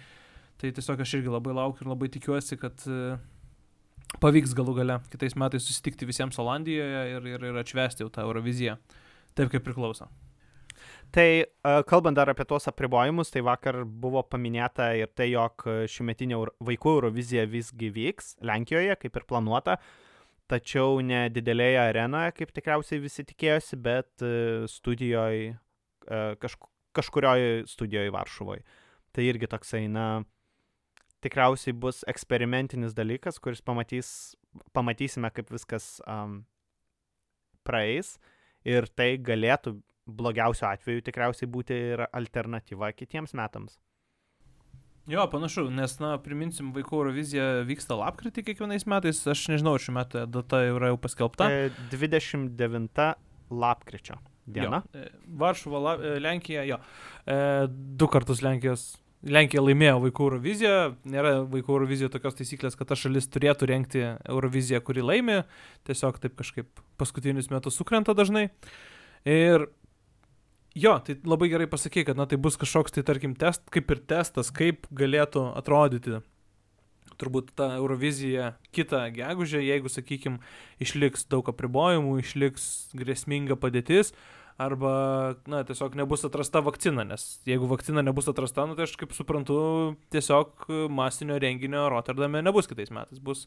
Tai 0.58 0.72
tiesiog 0.74 1.00
aš 1.00 1.14
irgi 1.20 1.32
labai 1.32 1.54
laukiu 1.56 1.86
ir 1.86 1.92
labai 1.94 2.10
tikiuosi, 2.12 2.58
kad 2.60 2.84
uh, 2.90 3.16
pavyks 4.22 4.54
galų 4.56 4.78
gale 4.80 5.00
kitais 5.12 5.36
metais 5.38 5.66
susitikti 5.68 6.08
visiems 6.08 6.38
Olandijoje 6.40 7.04
ir, 7.16 7.28
ir, 7.34 7.44
ir 7.50 7.60
atšvesti 7.62 8.04
jau 8.04 8.10
tą 8.12 8.24
Euroviziją 8.26 8.78
taip, 9.36 9.52
kaip 9.52 9.62
priklauso. 9.66 10.08
Tai 11.14 11.26
uh, 11.42 11.80
kalbant 11.88 12.16
dar 12.16 12.30
apie 12.30 12.44
tuos 12.48 12.68
apribojimus, 12.70 13.32
tai 13.34 13.42
vakar 13.46 13.80
buvo 13.84 14.22
paminėta 14.22 14.90
ir 14.98 15.10
tai, 15.16 15.30
jog 15.32 15.64
šiumetinė 15.90 16.36
Euro- 16.36 16.56
vaikų 16.68 16.96
Eurovizija 16.98 17.46
visgi 17.48 17.90
vyks 17.94 18.36
Lenkijoje, 18.44 18.96
kaip 19.00 19.16
ir 19.16 19.26
planuota, 19.28 19.78
tačiau 20.48 21.00
ne 21.04 21.26
didelėje 21.32 21.80
arenoje, 21.82 22.34
kaip 22.38 22.52
tikriausiai 22.56 23.00
visi 23.04 23.24
tikėjosi, 23.28 23.80
bet 23.84 24.24
uh, 24.24 24.68
studijoje, 24.70 25.56
kažk 26.40 26.68
kažkurioje 26.98 27.66
studijoje 27.66 28.10
Varšuvoje. 28.10 28.62
Tai 29.12 29.24
irgi 29.24 29.48
toksai, 29.50 29.86
na, 29.92 30.06
tikriausiai 31.24 31.74
bus 31.74 32.04
eksperimentinis 32.10 32.94
dalykas, 32.96 33.40
kuris 33.42 33.62
pamatys, 33.64 34.10
pamatysime, 34.76 35.30
kaip 35.34 35.50
viskas 35.52 35.98
um, 36.06 36.42
praeis 37.66 38.16
ir 38.66 38.88
tai 38.96 39.16
galėtų 39.22 39.78
blogiausiu 40.08 40.68
atveju 40.70 41.04
tikriausiai 41.04 41.50
būti 41.52 41.76
ir 41.92 42.06
alternatyva 42.08 42.92
kitiems 42.96 43.34
metams. 43.36 43.76
Jo, 45.08 45.24
panašu, 45.32 45.70
nes, 45.72 45.94
na, 46.02 46.16
priminsim, 46.20 46.68
vaikų 46.74 46.98
Eurovizija 46.98 47.44
vyksta 47.64 47.96
lapkritį 47.96 48.44
kiekvienais 48.50 48.84
metais, 48.88 49.22
aš 49.24 49.46
nežinau, 49.48 49.78
šiuo 49.80 49.94
metu 49.96 50.24
data 50.28 50.60
yra 50.68 50.90
jau 50.90 50.98
paskelbta. 51.00 51.46
E, 51.48 51.70
29 51.94 53.06
lapkričio 53.48 54.18
diena. 54.44 54.82
Jo, 54.92 55.06
e, 55.06 55.08
Varšuva, 55.40 55.94
e, 55.96 56.12
Lenkija, 56.20 56.66
jo. 56.68 56.76
E, 57.24 57.38
du 57.72 58.08
kartus 58.12 58.44
Lenkijos. 58.44 58.90
Lenkija 59.26 59.62
laimėjo 59.64 59.96
vaikų 60.04 60.26
Euroviziją, 60.28 60.76
nėra 61.10 61.32
vaikų 61.50 61.74
Eurovizijoje 61.74 62.12
tokios 62.14 62.36
taisyklės, 62.38 62.76
kad 62.78 62.90
ta 62.92 62.98
šalis 62.98 63.26
turėtų 63.34 63.66
renkti 63.66 64.04
Euroviziją, 64.30 64.78
kuri 64.86 65.02
laimi, 65.02 65.40
tiesiog 65.88 66.20
taip 66.22 66.36
kažkaip 66.38 66.84
paskutinius 67.00 67.50
metus 67.50 67.80
sukrenta 67.80 68.14
dažnai. 68.14 68.46
Ir 69.26 69.66
jo, 70.78 70.94
tai 71.02 71.18
labai 71.26 71.50
gerai 71.50 71.66
pasakė, 71.70 72.06
kad 72.06 72.20
na, 72.20 72.28
tai 72.30 72.38
bus 72.38 72.60
kažkoks 72.60 72.94
tai 72.94 73.02
tarkim 73.06 73.34
test, 73.38 73.66
kaip 73.74 73.90
ir 73.90 74.04
testas, 74.06 74.54
kaip 74.54 74.86
galėtų 74.94 75.48
atrodyti 75.58 76.20
turbūt 77.18 77.52
ta 77.58 77.72
Eurovizija 77.78 78.52
kitą 78.74 79.00
gegužę, 79.14 79.60
jeigu, 79.64 79.90
sakykime, 79.90 80.38
išliks 80.82 81.26
daug 81.30 81.48
apribojimų, 81.50 82.18
išliks 82.22 82.68
grėsminga 82.98 83.58
padėtis, 83.58 84.12
arba, 84.58 84.92
na, 85.46 85.62
tiesiog 85.64 85.94
nebus 85.98 86.24
atrasta 86.26 86.60
vakcina, 86.66 87.04
nes 87.06 87.26
jeigu 87.46 87.68
vakcina 87.70 88.02
nebus 88.02 88.26
atrasta, 88.30 88.66
nu, 88.66 88.74
tai 88.74 88.88
aš 88.88 88.96
kaip 88.98 89.14
suprantu, 89.14 89.58
tiesiog 90.12 90.66
masinio 90.90 91.38
renginio 91.38 91.86
Rotterdame 91.92 92.42
nebus 92.42 92.66
kitais 92.70 92.90
metais, 92.94 93.22
bus 93.22 93.46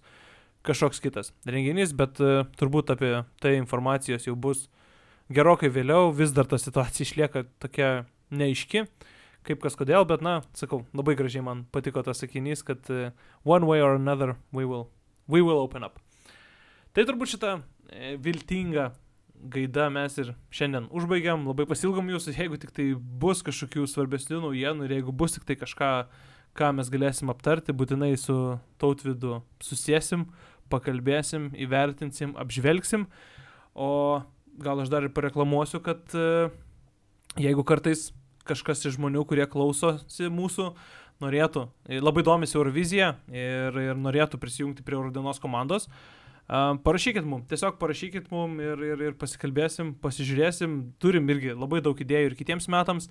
kažkoks 0.67 1.01
kitas 1.03 1.33
renginys, 1.43 1.91
bet 1.97 2.21
uh, 2.23 2.45
turbūt 2.59 2.93
apie 2.95 3.11
tai 3.43 3.57
informacijos 3.59 4.29
jau 4.29 4.37
bus 4.39 4.69
gerokai 5.33 5.71
vėliau, 5.73 6.13
vis 6.15 6.31
dar 6.35 6.47
ta 6.47 6.59
situacija 6.61 7.05
išlieka 7.09 7.43
tokia 7.59 7.91
neaiški, 8.31 8.85
kaip 9.47 9.59
kas 9.63 9.75
kodėl, 9.75 10.07
bet, 10.07 10.23
na, 10.23 10.39
sakau, 10.55 10.85
labai 10.95 11.17
gražiai 11.19 11.43
man 11.43 11.65
patiko 11.75 12.05
tas 12.07 12.23
sakinys, 12.23 12.63
kad 12.63 12.87
uh, 12.93 13.11
one 13.43 13.67
way 13.67 13.83
or 13.83 13.99
another 13.99 14.37
we 14.55 14.63
will, 14.63 14.87
we 15.27 15.43
will 15.43 15.59
open 15.59 15.83
up. 15.83 15.99
Tai 16.91 17.03
turbūt 17.07 17.35
šitą 17.35 17.57
e, 17.87 18.17
viltingą 18.19 18.89
gaida 19.41 19.89
mes 19.93 20.17
ir 20.21 20.33
šiandien 20.53 20.87
užbaigiam, 20.93 21.43
labai 21.49 21.65
pasilgom 21.69 22.09
jūsų, 22.11 22.35
jeigu 22.37 22.59
tik 22.61 22.73
tai 22.75 22.91
bus 22.95 23.41
kažkokių 23.45 23.87
svarbesnių 23.89 24.41
naujienų 24.45 24.87
ir 24.87 24.95
jeigu 24.97 25.15
bus 25.15 25.35
tik 25.37 25.47
tai 25.47 25.57
kažką, 25.59 25.91
ką 26.57 26.71
mes 26.77 26.91
galėsim 26.93 27.31
aptarti, 27.33 27.75
būtinai 27.75 28.13
su 28.19 28.35
tautvidu 28.81 29.41
susėsim, 29.63 30.27
pakalbėsim, 30.71 31.49
įvertinsim, 31.59 32.35
apžvelgsim, 32.39 33.07
o 33.73 34.21
gal 34.61 34.83
aš 34.83 34.91
dar 34.93 35.07
ir 35.07 35.13
pareklamuosiu, 35.15 35.81
kad 35.83 36.15
e, 36.15 36.49
jeigu 37.41 37.65
kartais 37.67 38.11
kažkas 38.47 38.85
iš 38.85 38.97
žmonių, 38.97 39.25
kurie 39.27 39.47
klausosi 39.49 40.31
mūsų, 40.31 40.71
norėtų, 41.21 41.67
labai 42.01 42.23
domisi 42.25 42.57
Eurovizija 42.57 43.13
ir, 43.29 43.77
ir 43.77 43.99
norėtų 43.99 44.39
prisijungti 44.41 44.85
prie 44.85 44.97
Eurodienos 44.97 45.39
komandos, 45.39 45.85
Uh, 45.85 46.20
parašykit 46.51 47.27
mum, 47.27 47.45
tiesiog 47.47 47.77
parašykit 47.79 48.27
mum 48.33 48.57
ir, 48.59 48.81
ir, 48.83 49.03
ir 49.07 49.13
pasikalbėsim, 49.19 49.93
pasižiūrėsim, 50.03 50.77
turim 50.99 51.29
irgi 51.31 51.55
labai 51.55 51.79
daug 51.83 51.95
idėjų 51.95 52.31
ir 52.31 52.37
kitiems 52.39 52.67
metams 52.71 53.07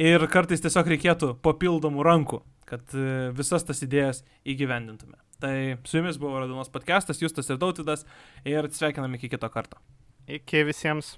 ir 0.00 0.24
kartais 0.32 0.60
tiesiog 0.60 0.90
reikėtų 0.92 1.30
papildomų 1.44 2.04
rankų, 2.04 2.42
kad 2.68 2.84
uh, 2.96 3.30
visas 3.36 3.64
tas 3.64 3.80
idėjas 3.84 4.22
įgyvendintume. 4.44 5.16
Tai 5.42 5.54
su 5.88 5.98
jumis 5.98 6.20
buvo 6.22 6.38
Radonos 6.38 6.70
podcastas, 6.70 7.18
Justas 7.18 7.48
ir 7.50 7.58
Dautidas 7.58 8.04
ir 8.46 8.68
sveikiname 8.70 9.18
iki 9.18 9.32
kito 9.32 9.48
karto. 9.50 9.80
Iki 10.30 10.62
visiems. 10.68 11.16